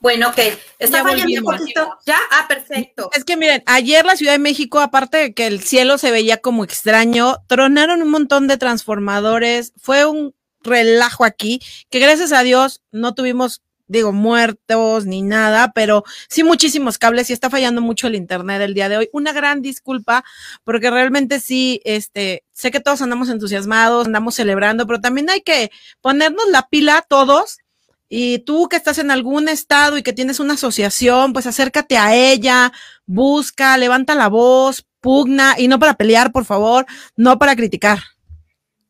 [0.00, 0.38] Bueno, ok.
[0.78, 1.98] Está fallando un poquito.
[2.06, 2.18] ¿Ya?
[2.30, 3.10] Ah, perfecto.
[3.14, 6.36] Es que miren, ayer la Ciudad de México, aparte de que el cielo se veía
[6.36, 9.72] como extraño, tronaron un montón de transformadores.
[9.76, 16.04] Fue un relajo aquí, que gracias a Dios no tuvimos, digo, muertos ni nada, pero
[16.28, 19.08] sí muchísimos cables y está fallando mucho el internet el día de hoy.
[19.12, 20.24] Una gran disculpa,
[20.62, 25.70] porque realmente sí, este, sé que todos andamos entusiasmados, andamos celebrando, pero también hay que
[26.00, 27.58] ponernos la pila todos
[28.08, 32.14] y tú que estás en algún estado y que tienes una asociación, pues acércate a
[32.14, 32.72] ella,
[33.06, 38.00] busca, levanta la voz, pugna, y no para pelear, por favor, no para criticar.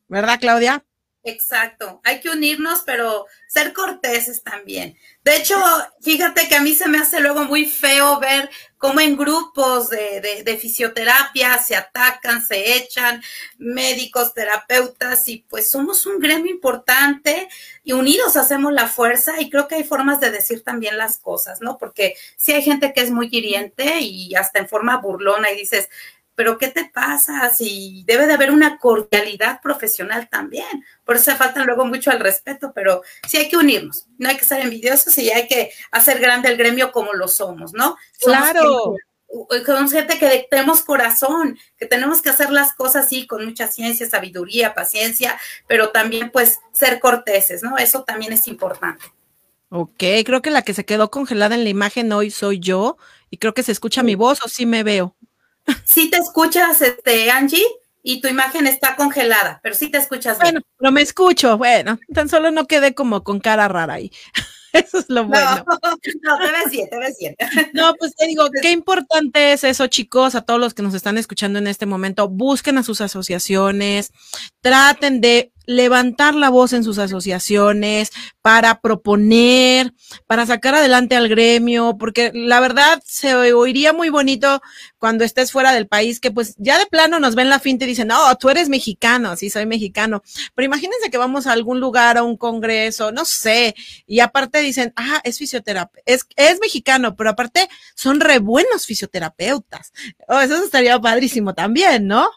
[0.09, 0.85] ¿Verdad, Claudia?
[1.29, 4.97] Exacto, hay que unirnos, pero ser corteses también.
[5.23, 5.57] De hecho,
[6.01, 10.59] fíjate que a mí se me hace luego muy feo ver cómo en grupos de,
[10.59, 13.23] fisioterapia se atacan, se echan
[13.59, 17.49] médicos, terapeutas, y pues somos un gremio importante
[17.85, 21.61] y unidos hacemos la fuerza y creo que hay formas de decir también las cosas,
[21.61, 21.77] ¿no?
[21.77, 25.91] Porque si hay gente que es muy hiriente y hasta en forma burlona y dices,
[26.39, 27.53] pero ¿qué te pasa?
[27.53, 30.85] Si debe de haber una cordialidad profesional también.
[31.05, 34.07] Por eso se falta luego mucho al respeto, pero sí hay que unirnos.
[34.19, 37.73] No hay que ser envidiosos y hay que hacer grande el gremio como lo somos,
[37.73, 37.97] ¿no?
[38.21, 38.95] claro.
[39.67, 44.09] Somos gente que tenemos corazón, que tenemos que hacer las cosas así con mucha ciencia,
[44.09, 47.79] sabiduría, paciencia, pero también pues ser corteses, ¿no?
[47.79, 49.05] Eso también es importante.
[49.71, 52.97] Ok, creo que la que se quedó congelada en la imagen hoy soy yo
[53.29, 55.15] y creo que se escucha mi voz o sí me veo.
[55.85, 57.65] Sí te escuchas, este, Angie,
[58.03, 60.55] y tu imagen está congelada, pero sí te escuchas bien.
[60.55, 64.13] Bueno, pero me escucho, bueno, tan solo no quedé como con cara rara ahí.
[64.73, 65.65] Eso es lo bueno.
[66.23, 67.37] No, te ves bien, te ves bien.
[67.73, 71.19] No, pues te digo, qué importante es eso, chicos, a todos los que nos están
[71.19, 72.29] escuchando en este momento.
[72.29, 74.13] Busquen a sus asociaciones,
[74.61, 79.93] traten de levantar la voz en sus asociaciones, para proponer,
[80.27, 84.63] para sacar adelante al gremio, porque la verdad se oiría muy bonito
[84.97, 87.89] cuando estés fuera del país, que pues ya de plano nos ven la finta y
[87.89, 90.23] dicen, no, tú eres mexicano, sí, soy mexicano,
[90.55, 93.75] pero imagínense que vamos a algún lugar, a un congreso, no sé,
[94.07, 99.93] y aparte dicen, ah, es fisioterapeuta, es, es mexicano, pero aparte son re buenos fisioterapeutas.
[100.29, 102.31] Oh, eso estaría padrísimo también, ¿no?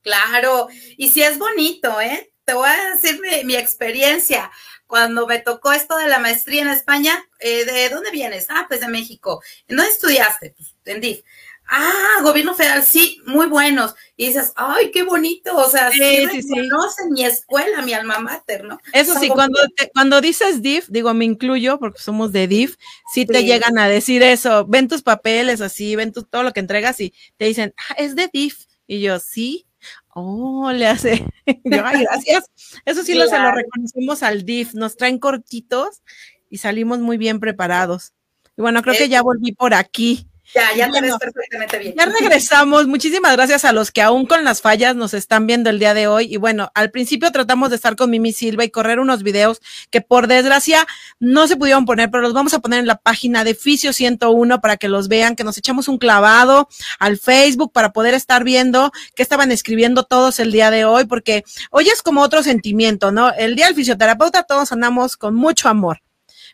[0.00, 2.31] Claro, y si es bonito, ¿eh?
[2.52, 4.50] Te voy a decir mi, experiencia.
[4.86, 8.46] Cuando me tocó esto de la maestría en España, eh, ¿de dónde vienes?
[8.50, 9.42] Ah, pues de México.
[9.68, 10.54] ¿En dónde estudiaste?
[10.54, 11.22] Pues en
[11.66, 13.94] Ah, gobierno federal, sí, muy buenos.
[14.18, 18.64] Y dices, ay, qué bonito, o sea, sí, Sí, reconocen mi escuela, mi alma mater,
[18.64, 18.78] ¿no?
[18.92, 22.76] Eso sí, cuando, te- cuando dices DIF, digo, me incluyo porque somos de DIF,
[23.14, 26.60] sí te llegan a decir eso, ven tus papeles así, ven tu- todo lo que
[26.60, 28.66] entregas y te dicen, "Ah, es de DIF.
[28.86, 29.64] Y yo, sí.
[30.14, 31.24] Oh, le hace.
[31.64, 32.50] Yo, ay, gracias.
[32.84, 33.56] Eso sí lo, se lo Claro.
[33.56, 36.02] reconocemos al DIF, nos traen cortitos
[36.50, 38.12] y salimos muy bien preparados.
[38.56, 40.28] Y bueno, creo que ya volví por aquí.
[40.54, 41.94] Ya, ya te Bueno, ves perfectamente bien.
[41.96, 42.86] Ya regresamos.
[42.86, 46.06] Muchísimas gracias a los que aún con las fallas nos están viendo el día de
[46.06, 46.32] hoy.
[46.32, 49.60] Y bueno, al principio tratamos de estar con Mimi Silva y correr unos videos
[49.90, 50.86] que por desgracia
[51.20, 54.60] no se pudieron poner, pero los vamos a poner en la página de Fisio 101
[54.60, 58.92] para que los vean, que nos echamos un clavado al Facebook para poder estar viendo
[59.14, 63.32] qué estaban escribiendo todos el día de hoy, porque hoy es como otro sentimiento, ¿no?
[63.32, 66.02] El día del fisioterapeuta todos andamos con mucho amor.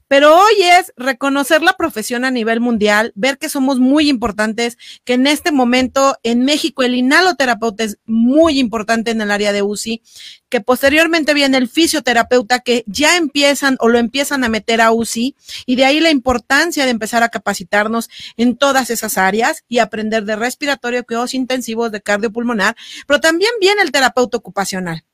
[0.09, 5.13] Pero hoy es reconocer la profesión a nivel mundial, ver que somos muy importantes, que
[5.15, 10.03] en este momento en México el inhaloterapeuta es muy importante en el área de UCI,
[10.49, 15.37] que posteriormente viene el fisioterapeuta que ya empiezan o lo empiezan a meter a UCI
[15.67, 20.25] y de ahí la importancia de empezar a capacitarnos en todas esas áreas y aprender
[20.25, 25.05] de respiratorio, cuidados intensivos, de cardiopulmonar, pero también viene el terapeuta ocupacional.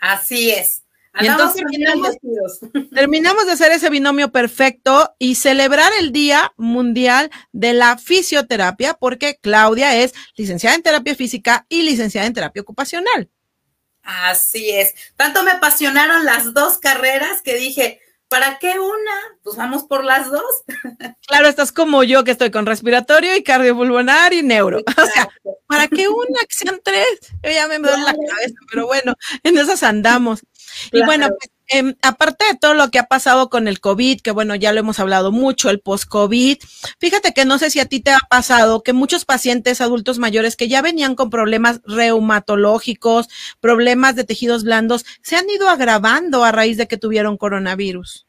[0.00, 0.82] Así es.
[1.20, 2.18] Y entonces terminamos-.
[2.94, 9.38] Terminamos de hacer ese binomio perfecto y celebrar el Día Mundial de la Fisioterapia, porque
[9.40, 13.30] Claudia es licenciada en terapia física y licenciada en terapia ocupacional.
[14.02, 14.94] Así es.
[15.16, 19.12] Tanto me apasionaron las dos carreras que dije, ¿para qué una?
[19.42, 20.64] Pues vamos por las dos.
[21.28, 24.78] Claro, estás como yo, que estoy con respiratorio y cardiopulmonar y neuro.
[24.96, 25.28] O sea,
[25.66, 26.40] ¿para qué una?
[26.40, 27.06] Que sean tres.
[27.42, 30.40] Yo ya me duele la cabeza, pero bueno, en esas andamos.
[30.92, 34.30] Y bueno, pues, em, aparte de todo lo que ha pasado con el COVID, que
[34.30, 36.58] bueno, ya lo hemos hablado mucho, el post-COVID,
[36.98, 40.56] fíjate que no sé si a ti te ha pasado que muchos pacientes adultos mayores
[40.56, 43.28] que ya venían con problemas reumatológicos,
[43.60, 48.28] problemas de tejidos blandos, se han ido agravando a raíz de que tuvieron coronavirus.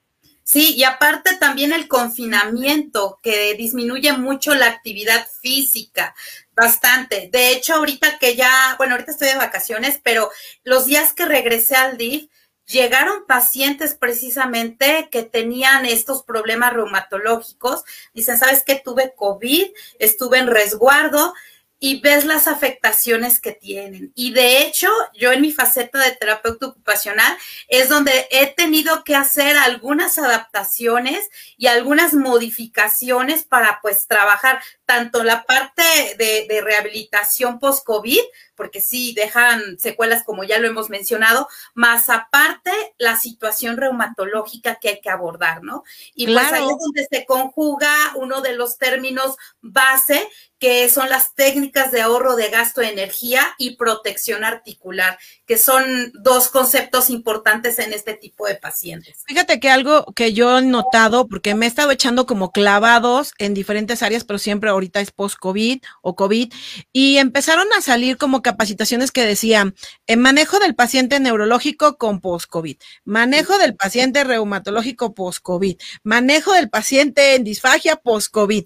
[0.49, 6.15] Sí, y aparte también el confinamiento, que disminuye mucho la actividad física,
[6.59, 7.29] bastante.
[7.31, 10.29] De hecho, ahorita que ya, bueno, ahorita estoy de vacaciones, pero
[10.63, 12.29] los días que regresé al DIF,
[12.69, 17.83] llegaron pacientes precisamente que tenían estos problemas reumatológicos.
[18.13, 18.75] Dicen, ¿sabes qué?
[18.75, 19.67] Tuve COVID,
[19.97, 21.33] estuve en resguardo
[21.79, 24.11] y ves las afectaciones que tienen.
[24.13, 27.35] Y de hecho, yo en mi faceta de terapeuta ocupacional
[27.69, 35.23] es donde he tenido que hacer algunas adaptaciones y algunas modificaciones para pues trabajar tanto
[35.23, 35.83] la parte
[36.17, 38.17] de, de rehabilitación post-COVID,
[38.55, 44.89] porque sí dejan secuelas como ya lo hemos mencionado, más aparte la situación reumatológica que
[44.89, 45.83] hay que abordar, ¿no?
[46.15, 46.71] Y pues ahí Claro.
[46.71, 52.35] es donde se conjuga uno de los términos base que son las técnicas de ahorro
[52.35, 58.45] de gasto de energía y protección articular, que son dos conceptos importantes en este tipo
[58.45, 59.23] de pacientes.
[59.25, 63.53] Fíjate que algo que yo he notado, porque me he estado echando como clavados en
[63.53, 66.51] diferentes áreas, pero siempre ahorita es post-COVID o COVID,
[66.91, 69.75] y empezaron a salir como capacitaciones que decían,
[70.07, 77.35] en manejo del paciente neurológico con post-COVID, manejo del paciente reumatológico post-COVID, manejo del paciente
[77.35, 78.65] en disfagia post-COVID.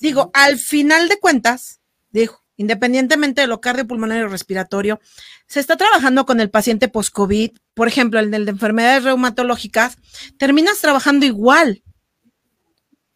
[0.00, 5.00] Digo, al final de cuentas, digo, independientemente de lo cardiopulmonar y respiratorio,
[5.46, 9.98] se está trabajando con el paciente post-COVID, por ejemplo, el de enfermedades reumatológicas,
[10.38, 11.83] terminas trabajando igual.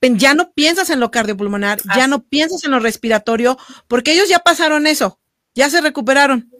[0.00, 3.58] Ya no piensas en lo cardiopulmonar, ya no piensas en lo respiratorio,
[3.88, 5.18] porque ellos ya pasaron eso,
[5.54, 6.50] ya se recuperaron,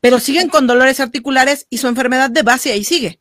[0.00, 3.20] pero siguen con dolores articulares y su enfermedad de base ahí sigue.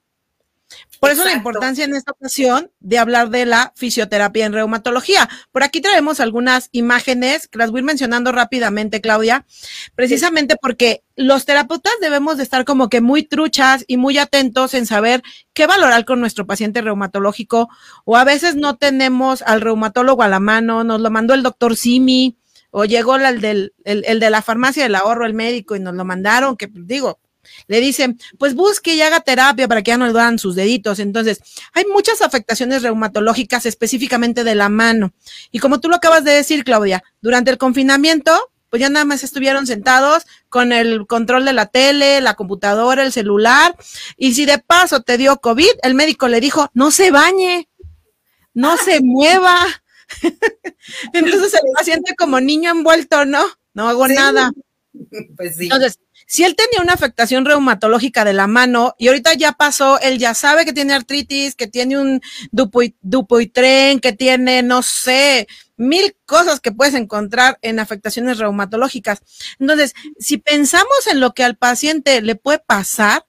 [1.06, 5.30] Por eso la importancia en esta ocasión de hablar de la fisioterapia en reumatología.
[5.52, 9.46] Por aquí traemos algunas imágenes que las voy a ir mencionando rápidamente, Claudia,
[9.94, 14.86] precisamente porque los terapeutas debemos de estar como que muy truchas y muy atentos en
[14.86, 15.22] saber
[15.54, 17.70] qué valorar con nuestro paciente reumatológico
[18.04, 21.76] o a veces no tenemos al reumatólogo a la mano, nos lo mandó el doctor
[21.76, 22.38] Simi
[22.72, 25.94] o llegó el del, el, el de la farmacia del ahorro, el médico y nos
[25.94, 27.20] lo mandaron, que digo,
[27.68, 31.00] le dicen, pues busque y haga terapia para que ya no le duelan sus deditos.
[31.00, 31.40] Entonces,
[31.74, 35.14] hay muchas afectaciones reumatológicas específicamente de la mano.
[35.52, 38.32] Y como tú lo acabas de decir, Claudia, durante el confinamiento,
[38.70, 43.12] pues ya nada más estuvieron sentados con el control de la tele, la computadora, el
[43.14, 43.76] celular.
[44.18, 47.70] Y si de paso te dio COVID, el médico le dijo, no se bañe,
[48.54, 49.58] no se mueva.
[51.14, 53.44] Entonces el paciente como niño envuelto, ¿no?
[53.74, 54.14] No hago Sí.
[54.16, 54.52] nada.
[55.36, 55.66] Pues sí.
[55.66, 60.18] Entonces, si él tenía una afectación reumatológica de la mano y ahorita ya pasó, él
[60.18, 62.22] ya sabe que tiene artritis, que tiene un
[62.52, 65.48] dupoitren, que tiene, no sé,
[65.78, 69.22] mil cosas que puedes encontrar en afectaciones reumatológicas.
[69.60, 73.26] Entonces, si pensamos en lo que al paciente le puede pasar,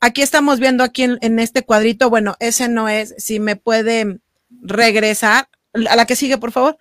[0.00, 4.20] aquí estamos viendo aquí en, en este cuadrito, bueno, ese no es, si me puede
[4.62, 6.78] regresar, a la que sigue, por favor.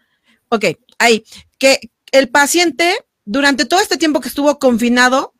[0.49, 0.65] Ok,
[0.97, 1.23] ahí,
[1.57, 5.35] que el paciente durante todo este tiempo que estuvo confinado,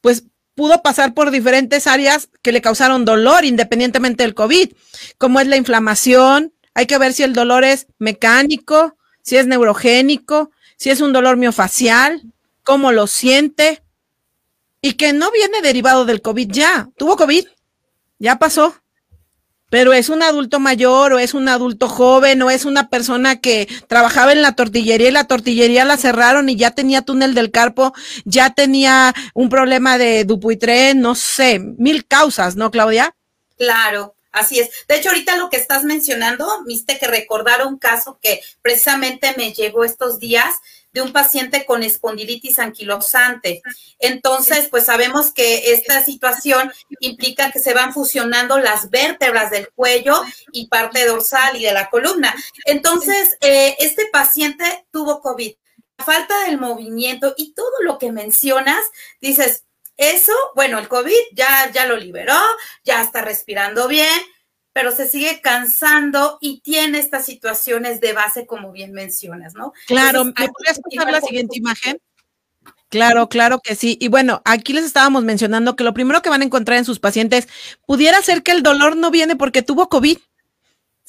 [0.00, 0.24] pues
[0.54, 4.72] pudo pasar por diferentes áreas que le causaron dolor independientemente del COVID,
[5.18, 10.50] como es la inflamación, hay que ver si el dolor es mecánico, si es neurogénico,
[10.76, 12.22] si es un dolor miofacial,
[12.62, 13.82] cómo lo siente
[14.80, 17.46] y que no viene derivado del COVID ya, tuvo COVID,
[18.18, 18.79] ya pasó
[19.70, 23.68] pero es un adulto mayor o es un adulto joven o es una persona que
[23.88, 27.94] trabajaba en la tortillería y la tortillería la cerraron y ya tenía túnel del carpo,
[28.24, 33.14] ya tenía un problema de Dupuytren, no sé, mil causas, ¿no, Claudia?
[33.56, 34.14] Claro.
[34.32, 34.70] Así es.
[34.86, 39.52] De hecho, ahorita lo que estás mencionando, viste que recordar un caso que precisamente me
[39.52, 40.54] llegó estos días
[40.92, 43.62] de un paciente con espondilitis anquilosante.
[43.98, 50.22] Entonces, pues sabemos que esta situación implica que se van fusionando las vértebras del cuello
[50.52, 52.34] y parte dorsal y de la columna.
[52.64, 55.54] Entonces, eh, este paciente tuvo COVID.
[55.98, 58.80] La falta del movimiento y todo lo que mencionas,
[59.20, 59.64] dices,
[59.96, 62.38] eso, bueno, el COVID ya, ya lo liberó,
[62.84, 64.08] ya está respirando bien,
[64.72, 69.72] pero se sigue cansando y tiene estas situaciones de base, como bien mencionas, ¿no?
[69.86, 72.00] Claro, ¿me podrías pasar la siguiente imagen?
[72.88, 73.96] Claro, claro que sí.
[74.00, 76.98] Y bueno, aquí les estábamos mencionando que lo primero que van a encontrar en sus
[76.98, 77.48] pacientes
[77.86, 80.18] pudiera ser que el dolor no viene porque tuvo COVID.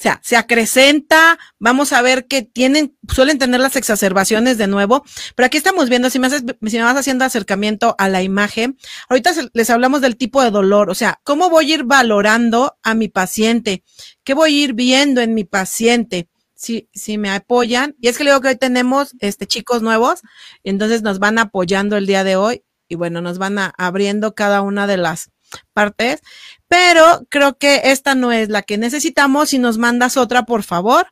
[0.02, 5.04] O sea, se acrecenta, vamos a ver que tienen, suelen tener las exacerbaciones de nuevo,
[5.36, 8.76] pero aquí estamos viendo, si me, vas haciendo acercamiento a la imagen,
[9.08, 12.94] ahorita les hablamos del tipo de dolor, o sea, cómo voy a ir valorando a
[12.94, 13.84] mi paciente,
[14.24, 18.24] qué voy a ir viendo en mi paciente, si, si me apoyan, y es que
[18.24, 20.22] le digo que hoy tenemos este chicos nuevos,
[20.64, 24.62] entonces nos van apoyando el día de hoy, y bueno, nos van a, abriendo cada
[24.62, 25.30] una de las
[25.72, 26.20] partes,
[26.68, 29.50] pero creo que esta no es la que necesitamos.
[29.50, 31.08] Si nos mandas otra, por favor.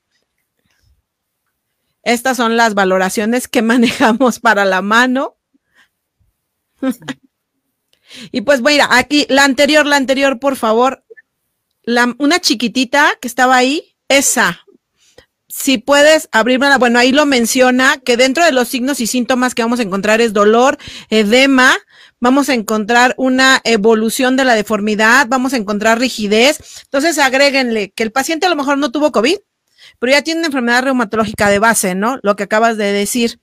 [2.02, 5.36] Estas son las valoraciones que manejamos para la mano.
[8.32, 11.04] y pues mira, aquí la anterior, la anterior, por favor.
[11.82, 14.60] La, una chiquitita que estaba ahí, esa.
[15.48, 19.62] Si puedes abrirme bueno, ahí lo menciona que dentro de los signos y síntomas que
[19.62, 20.78] vamos a encontrar es dolor,
[21.08, 21.76] edema,
[22.20, 26.82] vamos a encontrar una evolución de la deformidad, vamos a encontrar rigidez.
[26.84, 29.38] Entonces, agréguenle que el paciente a lo mejor no tuvo COVID,
[29.98, 32.18] pero ya tiene una enfermedad reumatológica de base, ¿no?
[32.22, 33.40] Lo que acabas de decir.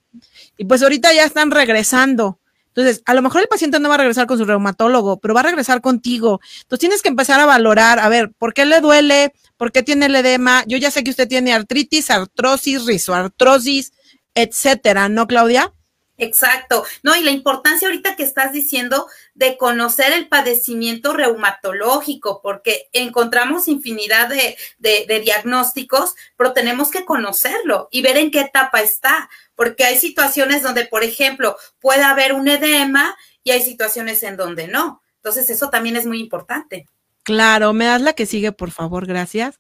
[0.58, 2.40] Y pues ahorita ya están regresando.
[2.68, 5.40] Entonces, a lo mejor el paciente no va a regresar con su reumatólogo, pero va
[5.40, 6.40] a regresar contigo.
[6.62, 9.34] Entonces, tienes que empezar a valorar, a ver, ¿por qué le duele?
[9.58, 10.64] ¿Por qué tiene el edema?
[10.68, 13.94] Yo ya sé que usted tiene artritis, artrosis, rizoartrosis,
[14.36, 15.74] etcétera, ¿no, Claudia?
[16.20, 22.90] Exacto, no, y la importancia ahorita que estás diciendo de conocer el padecimiento reumatológico, porque
[22.92, 29.30] encontramos infinidad de, de, diagnósticos, pero tenemos que conocerlo y ver en qué etapa está,
[29.54, 34.68] porque hay situaciones donde, por ejemplo, puede haber un edema y hay situaciones en donde
[34.68, 35.04] no.
[35.18, 36.88] Entonces, eso también es muy importante.
[37.22, 39.60] Claro, me das la que sigue, por favor, gracias.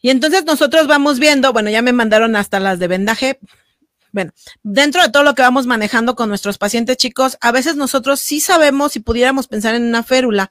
[0.00, 3.38] Y entonces nosotros vamos viendo, bueno, ya me mandaron hasta las de vendaje,
[4.12, 4.32] bueno,
[4.62, 8.40] dentro de todo lo que vamos manejando con nuestros pacientes chicos, a veces nosotros sí
[8.40, 10.50] sabemos si pudiéramos pensar en una férula,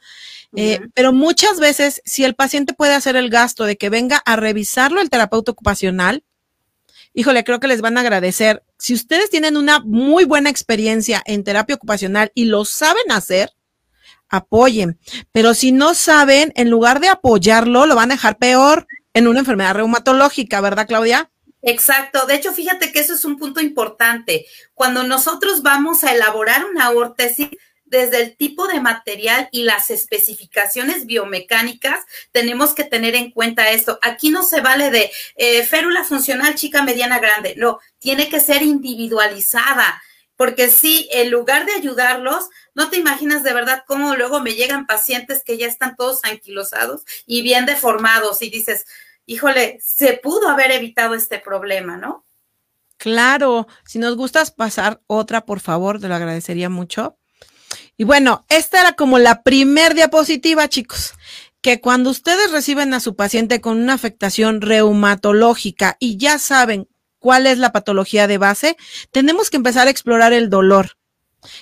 [0.56, 4.36] eh, pero muchas veces si el paciente puede hacer el gasto de que venga a
[4.36, 6.24] revisarlo el terapeuta ocupacional,
[7.14, 8.64] híjole, creo que les van a agradecer.
[8.78, 13.52] Si ustedes tienen una muy buena experiencia en terapia ocupacional y lo saben hacer,
[14.28, 14.98] apoyen.
[15.32, 19.40] Pero si no saben, en lugar de apoyarlo, lo van a dejar peor en una
[19.40, 21.30] enfermedad reumatológica, ¿verdad, Claudia?
[21.62, 22.26] Exacto.
[22.26, 24.46] De hecho, fíjate que eso es un punto importante.
[24.74, 27.50] Cuando nosotros vamos a elaborar una órtesis,
[27.92, 32.00] desde el tipo de material y las especificaciones biomecánicas,
[32.32, 34.00] tenemos que tener en cuenta esto.
[34.02, 37.54] Aquí no se vale de eh, férula funcional chica, mediana, grande.
[37.58, 40.02] No, tiene que ser individualizada.
[40.38, 44.88] Porque si en lugar de ayudarlos, no te imaginas de verdad cómo luego me llegan
[44.88, 48.86] pacientes que ya están todos anquilosados y bien deformados y dices,
[49.32, 52.26] híjole, se pudo haber evitado este problema, ¿no?
[52.98, 57.18] Claro, si nos gustas pasar otra, por favor, te lo agradecería mucho.
[57.96, 61.14] Y bueno, esta era como la primer diapositiva, chicos,
[61.62, 67.48] que cuando ustedes reciben a su paciente con una afectación reumatológica y ya saben cuál
[67.48, 68.76] es la patología de base,
[69.12, 70.98] tenemos que empezar a explorar el dolor.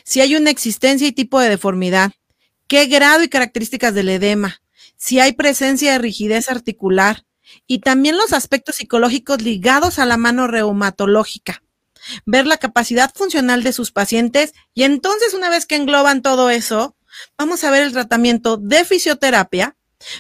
[0.04, 2.12] si hay una existencia y tipo de deformidad,
[2.68, 4.62] qué grado y características del edema,
[4.98, 7.24] si hay presencia de rigidez articular
[7.70, 11.62] y también los aspectos psicológicos ligados a la mano reumatológica.
[12.26, 16.96] Ver la capacidad funcional de sus pacientes y entonces una vez que engloban todo eso,
[17.38, 19.76] vamos a ver el tratamiento de fisioterapia.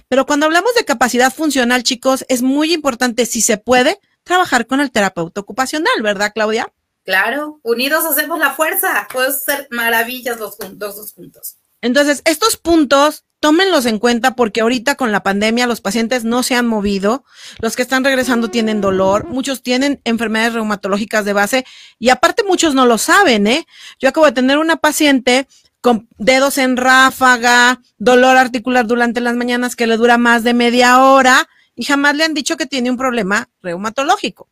[0.07, 4.79] Pero cuando hablamos de capacidad funcional, chicos, es muy importante, si se puede, trabajar con
[4.79, 6.71] el terapeuta ocupacional, ¿verdad, Claudia?
[7.03, 9.07] Claro, unidos hacemos la fuerza.
[9.11, 11.57] Pueden ser maravillas los, dos juntos.
[11.81, 16.55] Entonces, estos puntos, tómenlos en cuenta porque ahorita con la pandemia los pacientes no se
[16.55, 17.23] han movido,
[17.59, 21.65] los que están regresando tienen dolor, muchos tienen enfermedades reumatológicas de base
[21.97, 23.65] y aparte muchos no lo saben, ¿eh?
[23.99, 25.47] Yo acabo de tener una paciente
[25.81, 31.01] con dedos en ráfaga, dolor articular durante las mañanas que le dura más de media
[31.01, 34.49] hora y jamás le han dicho que tiene un problema reumatológico.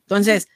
[0.00, 0.48] Entonces,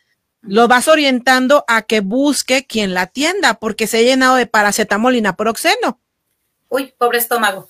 [0.43, 5.16] lo vas orientando a que busque quien la atienda porque se ha llenado de paracetamol
[5.16, 6.01] y naproxeno.
[6.71, 7.68] Uy, pobre estómago.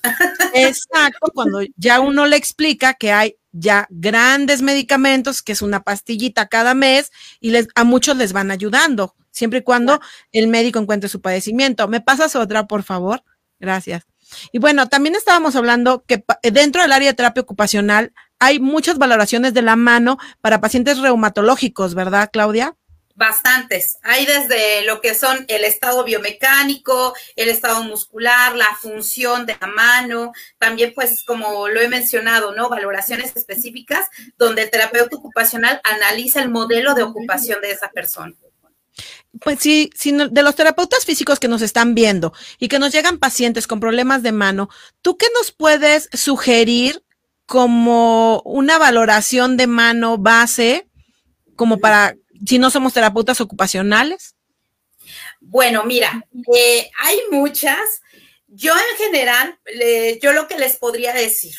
[0.53, 6.47] Exacto, cuando ya uno le explica que hay ya grandes medicamentos, que es una pastillita
[6.47, 9.99] cada mes y les, a muchos les van ayudando, siempre y cuando
[10.31, 11.87] el médico encuentre su padecimiento.
[11.87, 13.23] ¿Me pasas otra, por favor?
[13.59, 14.05] Gracias.
[14.51, 19.53] Y bueno, también estábamos hablando que dentro del área de terapia ocupacional hay muchas valoraciones
[19.53, 22.75] de la mano para pacientes reumatológicos, ¿verdad, Claudia?
[23.15, 23.97] Bastantes.
[24.03, 29.67] Hay desde lo que son el estado biomecánico, el estado muscular, la función de la
[29.67, 32.69] mano, también pues como lo he mencionado, ¿no?
[32.69, 34.07] Valoraciones específicas
[34.37, 38.35] donde el terapeuta ocupacional analiza el modelo de ocupación de esa persona
[39.39, 43.65] pues sí, de los terapeutas físicos que nos están viendo y que nos llegan pacientes
[43.65, 44.69] con problemas de mano,
[45.01, 47.03] ¿tú qué nos puedes sugerir
[47.45, 50.87] como una valoración de mano base,
[51.55, 54.35] como para si no somos terapeutas ocupacionales?
[55.39, 56.25] Bueno, mira,
[56.55, 58.01] eh, hay muchas.
[58.47, 59.59] Yo en general,
[60.21, 61.55] yo lo que les podría decir,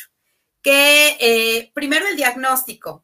[0.61, 3.03] que eh, primero el diagnóstico.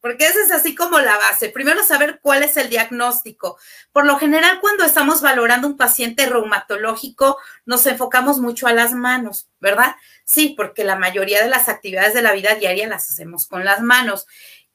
[0.00, 1.50] Porque esa es así como la base.
[1.50, 3.58] Primero saber cuál es el diagnóstico.
[3.92, 9.50] Por lo general, cuando estamos valorando un paciente reumatológico, nos enfocamos mucho a las manos,
[9.60, 9.96] ¿verdad?
[10.24, 13.82] Sí, porque la mayoría de las actividades de la vida diaria las hacemos con las
[13.82, 14.26] manos.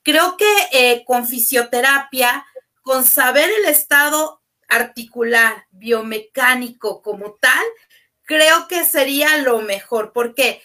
[0.06, 2.46] Creo que eh, con fisioterapia,
[2.82, 7.66] con saber el estado articular, biomecánico como tal,
[8.24, 10.14] creo que sería lo mejor.
[10.14, 10.62] ¿Por qué?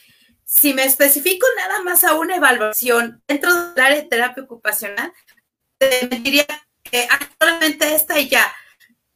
[0.51, 5.13] si me especifico nada más a una evaluación dentro del área de terapia ocupacional,
[5.79, 6.45] te diría
[6.83, 8.53] que actualmente esta y ya.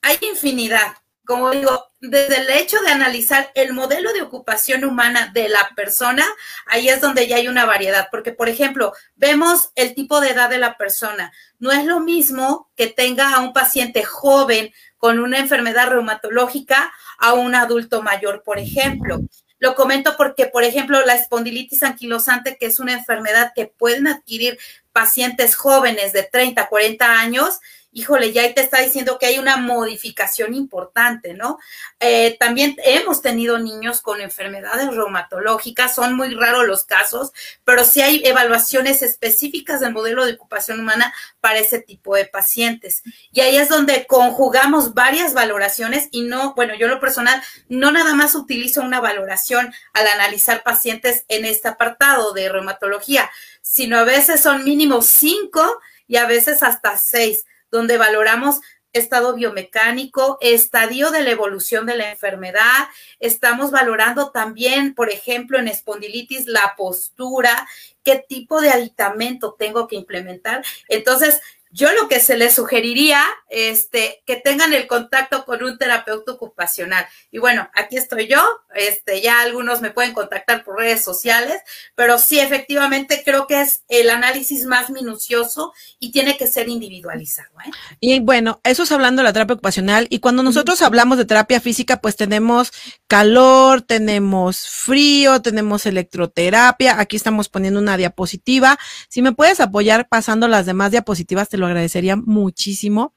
[0.00, 0.94] Hay infinidad.
[1.24, 6.24] Como digo, desde el hecho de analizar el modelo de ocupación humana de la persona,
[6.66, 10.50] ahí es donde ya hay una variedad, porque por ejemplo, vemos el tipo de edad
[10.50, 11.32] de la persona.
[11.58, 17.32] No es lo mismo que tenga a un paciente joven con una enfermedad reumatológica a
[17.32, 19.20] un adulto mayor, por ejemplo.
[19.58, 24.58] Lo comento porque, por ejemplo, la espondilitis anquilosante, que es una enfermedad que pueden adquirir
[24.92, 27.60] pacientes jóvenes de 30, 40 años,
[27.94, 31.58] híjole, ya ahí te está diciendo que hay una modificación importante, ¿no?
[32.00, 37.32] Eh, también hemos tenido niños con enfermedades reumatológicas, son muy raros los casos,
[37.64, 43.02] pero sí hay evaluaciones específicas del modelo de ocupación humana para ese tipo de pacientes.
[43.32, 48.14] Y ahí es donde conjugamos varias valoraciones y no, bueno, yo lo personal, no nada
[48.14, 53.30] más utilizo una valoración al analizar pacientes en este apartado de reumatología,
[53.62, 58.60] sino a veces son mínimo cinco y a veces hasta seis donde valoramos
[58.92, 62.86] estado biomecánico, estadio de la evolución de la enfermedad.
[63.18, 67.66] Estamos valorando también, por ejemplo, en espondilitis, la postura,
[68.04, 70.64] qué tipo de aditamento tengo que implementar.
[70.88, 71.40] Entonces,
[71.74, 77.04] yo lo que se les sugeriría, este, que tengan el contacto con un terapeuta ocupacional.
[77.32, 78.40] Y bueno, aquí estoy yo,
[78.76, 81.60] este, ya algunos me pueden contactar por redes sociales,
[81.96, 87.50] pero sí, efectivamente, creo que es el análisis más minucioso y tiene que ser individualizado.
[87.66, 87.70] ¿eh?
[87.98, 90.06] Y bueno, eso es hablando de la terapia ocupacional.
[90.10, 92.70] Y cuando nosotros hablamos de terapia física, pues tenemos
[93.08, 97.00] calor, tenemos frío, tenemos electroterapia.
[97.00, 98.78] Aquí estamos poniendo una diapositiva.
[99.08, 103.14] Si me puedes apoyar pasando las demás diapositivas, te lo agradecería muchísimo.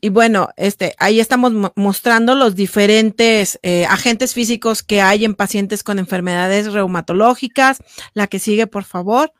[0.00, 5.82] Y bueno, este, ahí estamos mostrando los diferentes eh, agentes físicos que hay en pacientes
[5.82, 7.78] con enfermedades reumatológicas.
[8.14, 9.32] La que sigue, por favor.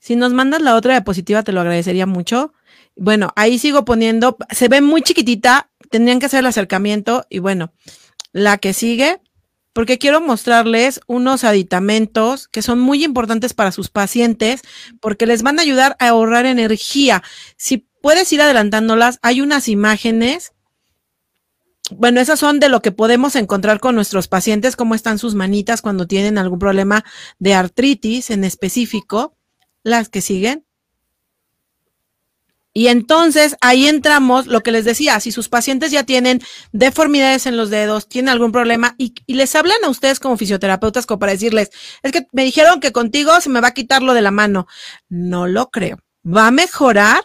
[0.00, 2.52] Si nos mandas la otra diapositiva, te lo agradecería mucho.
[2.96, 7.72] Bueno, ahí sigo poniendo, se ve muy chiquitita, tendrían que hacer el acercamiento y bueno,
[8.32, 9.20] la que sigue,
[9.72, 14.62] porque quiero mostrarles unos aditamentos que son muy importantes para sus pacientes
[15.00, 17.22] porque les van a ayudar a ahorrar energía.
[17.56, 20.52] Si puedes ir adelantándolas, hay unas imágenes.
[21.90, 25.82] Bueno, esas son de lo que podemos encontrar con nuestros pacientes, cómo están sus manitas
[25.82, 27.04] cuando tienen algún problema
[27.38, 29.36] de artritis en específico.
[29.84, 30.64] Las que siguen.
[32.74, 36.40] Y entonces ahí entramos, lo que les decía, si sus pacientes ya tienen
[36.72, 41.18] deformidades en los dedos, tienen algún problema y, les hablan a ustedes como fisioterapeutas como
[41.18, 41.70] para decirles,
[42.02, 44.66] es que me dijeron que contigo se me va a quitar lo de la mano.
[45.08, 45.98] No lo creo.
[46.26, 47.24] Va a mejorar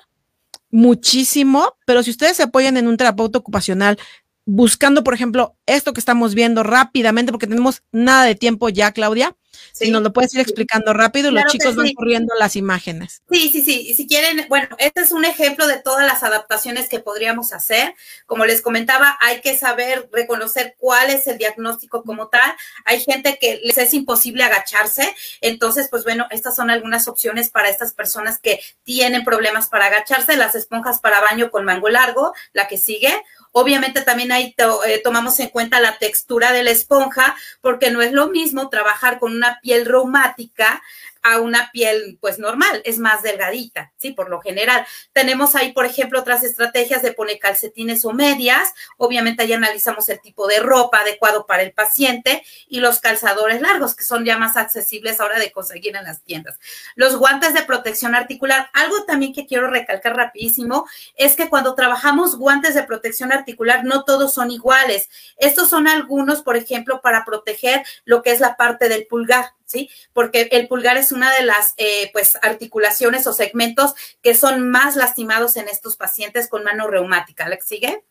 [0.70, 3.98] muchísimo, pero si ustedes se apoyan en un terapeuta ocupacional
[4.46, 9.36] buscando, por ejemplo, esto que estamos viendo rápidamente, porque tenemos nada de tiempo ya, Claudia,
[9.72, 13.22] si nos lo puedes ir explicando rápido, los chicos van corriendo las imágenes.
[13.30, 13.88] Sí, sí, sí.
[13.90, 17.96] Y si quieren, bueno, este es un ejemplo de todas las adaptaciones que podríamos hacer.
[18.26, 22.56] Como les comentaba, hay que saber reconocer cuál es el diagnóstico como tal.
[22.86, 25.16] Hay gente que les es imposible agacharse.
[25.42, 30.38] Entonces, pues bueno, estas son algunas opciones para estas personas que tienen problemas para agacharse.
[30.38, 33.14] Las esponjas para baño con mango largo, la que sigue
[33.60, 34.54] Obviamente también ahí
[34.86, 39.18] eh, tomamos en cuenta la textura de la esponja, porque no es lo mismo trabajar
[39.18, 40.84] con una piel reumática
[41.28, 44.12] a una piel pues normal, es más delgadita, ¿sí?
[44.12, 44.86] Por lo general.
[45.14, 48.74] Tenemos ahí, por ejemplo, otras estrategias de poner calcetines o medias.
[48.98, 53.96] Obviamente ahí analizamos el tipo de ropa adecuado para el paciente y los calzadores largos,
[53.96, 56.60] que son ya más accesibles ahora de conseguir en las tiendas.
[56.96, 58.70] Los guantes de protección articular.
[58.74, 64.04] Algo también que quiero recalcar rapidísimo es que cuando trabajamos guantes de protección articular, no
[64.04, 65.10] todos son iguales.
[65.38, 69.52] Estos son algunos, por ejemplo, para proteger lo que es la parte del pulgar.
[69.68, 69.92] ¿Sí?
[70.14, 73.94] Porque el pulgar es una de las, eh, pues, articulaciones o segmentos
[74.24, 77.48] que son más lastimados en estos pacientes con mano reumática.
[77.48, 78.04] ¿La sigue?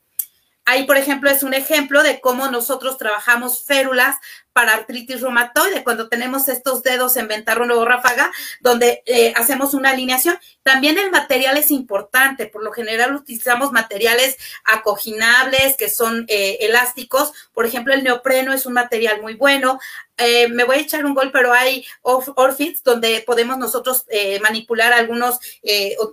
[0.64, 4.16] Ahí, por ejemplo, es un ejemplo de cómo nosotros trabajamos férulas
[4.56, 9.90] para artritis reumatoide, cuando tenemos estos dedos en ventarrón o ráfaga, donde eh, hacemos una
[9.90, 10.38] alineación.
[10.62, 17.34] También el material es importante, por lo general utilizamos materiales acoginables, que son eh, elásticos,
[17.52, 19.78] por ejemplo, el neopreno es un material muy bueno.
[20.16, 24.06] Eh, me voy a echar un gol, pero hay Orfits donde podemos nosotros
[24.40, 25.38] manipular algunos,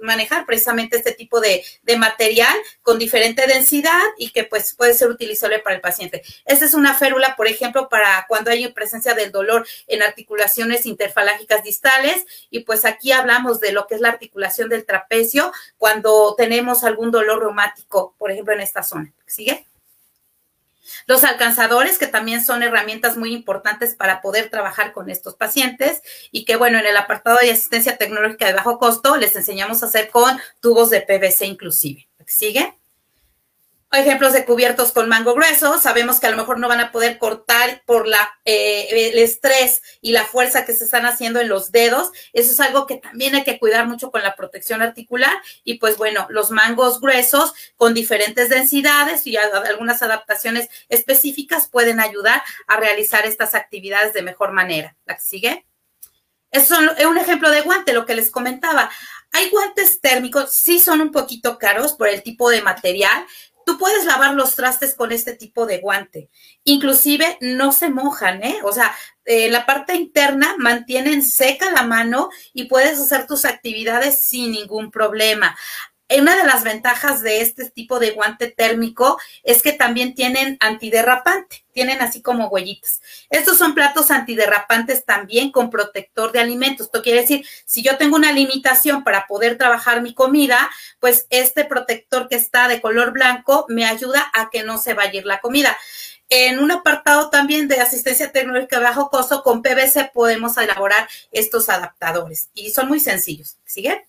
[0.02, 5.08] manejar precisamente este tipo de, de, material con diferente densidad y que pues puede ser
[5.08, 6.22] utilizable para el paciente.
[6.44, 11.63] Esta es una férula, por ejemplo, para cuando hay presencia del dolor en articulaciones interfalángicas
[11.63, 12.25] distales.
[12.49, 17.11] Y pues aquí hablamos de lo que es la articulación del trapecio cuando tenemos algún
[17.11, 19.13] dolor reumático, por ejemplo, en esta zona.
[19.27, 19.67] ¿Sigue?
[21.05, 26.43] Los alcanzadores, que también son herramientas muy importantes para poder trabajar con estos pacientes y
[26.43, 30.09] que, bueno, en el apartado de asistencia tecnológica de bajo costo les enseñamos a hacer
[30.09, 32.09] con tubos de PVC inclusive.
[32.25, 32.73] ¿Sigue?
[33.94, 35.80] Ejemplos de cubiertos con mango grueso.
[35.80, 39.82] Sabemos que a lo mejor no van a poder cortar por la, eh, el estrés
[40.02, 42.12] y la fuerza que se están haciendo en los dedos.
[42.34, 45.34] Eso es algo que también hay que cuidar mucho con la protección articular.
[45.64, 52.41] Y pues bueno, los mangos gruesos con diferentes densidades y algunas adaptaciones específicas pueden ayudar
[52.68, 54.96] a realizar estas actividades de mejor manera.
[55.06, 55.66] ¿La que sigue?
[56.52, 58.91] Es un ejemplo de guante, lo que les comentaba.
[59.32, 63.26] Hay guantes térmicos, sí son un poquito caros por el tipo de material,
[63.66, 66.30] Tú puedes lavar los trastes con este tipo de guante.
[66.64, 68.59] Inclusive no se mojan, ¿eh?
[68.64, 68.93] O sea,
[69.26, 74.91] eh, la parte interna mantienen seca la mano y puedes hacer tus actividades sin ningún
[74.91, 75.55] problema
[76.10, 81.66] una de las ventajas de este tipo de guante térmico es que también tienen antiderrapante,
[81.72, 83.01] tienen así como huellitas.
[83.30, 86.88] Estos son platos antiderrapantes también con protector de alimentos.
[86.88, 91.66] Esto quiere decir, si yo tengo una limitación para poder trabajar mi comida, pues este
[91.66, 95.26] protector que está de color blanco me ayuda a que no se vaya a ir
[95.26, 95.76] la comida.
[96.30, 101.70] En un apartado también de asistencia tecnológica de bajo costo, con PVC podemos elaborar estos
[101.70, 103.58] adaptadores y son muy sencillos.
[103.66, 104.08] ¿Sigue?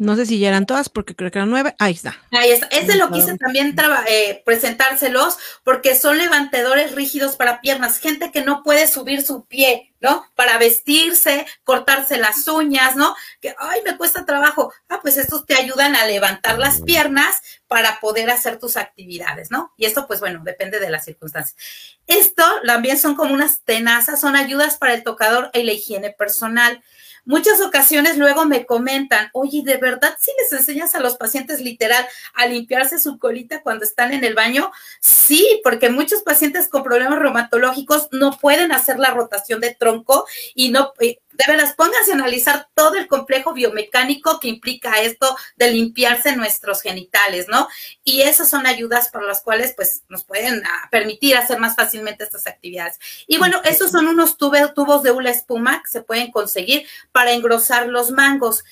[0.00, 1.74] No sé si ya eran todas, porque creo que eran nueve.
[1.78, 2.16] Ahí está.
[2.30, 2.66] Ahí está.
[2.68, 3.76] Este lo quise también
[4.08, 7.98] eh, presentárselos porque son levantadores rígidos para piernas.
[7.98, 10.24] Gente que no puede subir su pie, ¿no?
[10.34, 13.14] Para vestirse, cortarse las uñas, ¿no?
[13.42, 14.72] Que, ay, me cuesta trabajo.
[14.88, 19.74] Ah, pues estos te ayudan a levantar las piernas para poder hacer tus actividades, ¿no?
[19.76, 21.58] Y esto, pues bueno, depende de las circunstancias.
[22.06, 26.82] Esto también son como unas tenazas, son ayudas para el tocador y la higiene personal.
[27.24, 32.06] Muchas ocasiones luego me comentan, oye, ¿de verdad si les enseñas a los pacientes literal
[32.34, 34.70] a limpiarse su colita cuando están en el baño?
[35.00, 40.70] Sí, porque muchos pacientes con problemas reumatológicos no pueden hacer la rotación de tronco y
[40.70, 40.92] no,
[41.40, 46.82] de veras, pónganse a analizar todo el complejo biomecánico que implica esto de limpiarse nuestros
[46.82, 47.68] genitales, ¿no?
[48.04, 52.24] Y esas son ayudas para las cuales, pues, nos pueden ah, permitir hacer más fácilmente
[52.24, 52.98] estas actividades.
[53.26, 57.86] Y bueno, esos son unos tubos de hula espuma que se pueden conseguir para engrosar
[57.86, 58.64] los mangos.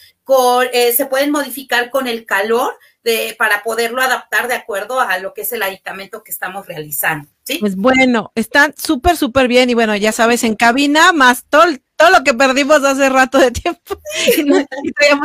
[0.72, 2.72] Eh, se pueden modificar con el calor
[3.02, 7.28] de, para poderlo adaptar de acuerdo a lo que es el aditamento que estamos realizando.
[7.44, 7.58] ¿sí?
[7.58, 9.70] Pues bueno, están súper, súper bien.
[9.70, 14.00] Y bueno, ya sabes, en cabina, más todo, lo que perdimos hace rato de tiempo
[14.36, 14.42] y,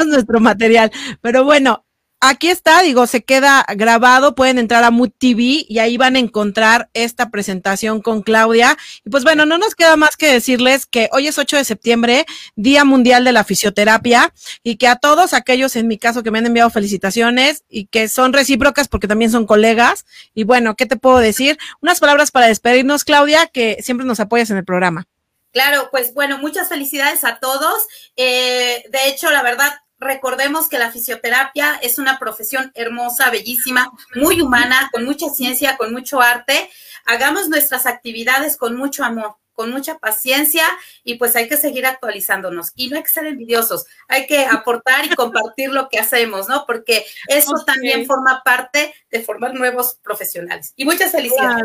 [0.05, 0.91] nuestro material.
[1.21, 1.82] Pero bueno,
[2.23, 6.19] aquí está, digo, se queda grabado, pueden entrar a Mood TV y ahí van a
[6.19, 8.77] encontrar esta presentación con Claudia.
[9.03, 12.25] Y pues bueno, no nos queda más que decirles que hoy es 8 de septiembre,
[12.55, 16.39] Día Mundial de la Fisioterapia, y que a todos aquellos, en mi caso, que me
[16.39, 20.05] han enviado felicitaciones y que son recíprocas porque también son colegas.
[20.33, 21.57] Y bueno, ¿qué te puedo decir?
[21.81, 25.07] Unas palabras para despedirnos, Claudia, que siempre nos apoyas en el programa.
[25.51, 27.85] Claro, pues bueno, muchas felicidades a todos.
[28.15, 29.71] Eh, de hecho, la verdad,
[30.03, 35.91] recordemos que la fisioterapia es una profesión hermosa, bellísima, muy humana, con mucha ciencia, con
[35.91, 36.69] mucho arte.
[37.05, 40.65] Hagamos nuestras actividades con mucho amor con mucha paciencia
[41.03, 45.05] y pues hay que seguir actualizándonos y no hay que ser envidiosos, hay que aportar
[45.05, 46.65] y compartir lo que hacemos, ¿no?
[46.65, 50.73] Porque eso también forma parte de formar nuevos profesionales.
[50.75, 51.63] Y muchas felicidades.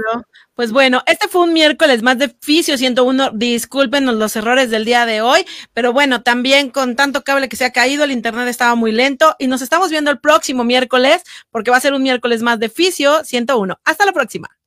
[0.54, 3.30] Pues bueno, este fue un miércoles más de Fisio 101.
[3.34, 7.64] Discúlpenos los errores del día de hoy, pero bueno, también con tanto cable que se
[7.64, 11.70] ha caído, el internet estaba muy lento y nos estamos viendo el próximo miércoles porque
[11.70, 13.78] va a ser un miércoles más de Fisio 101.
[13.84, 14.57] Hasta la próxima.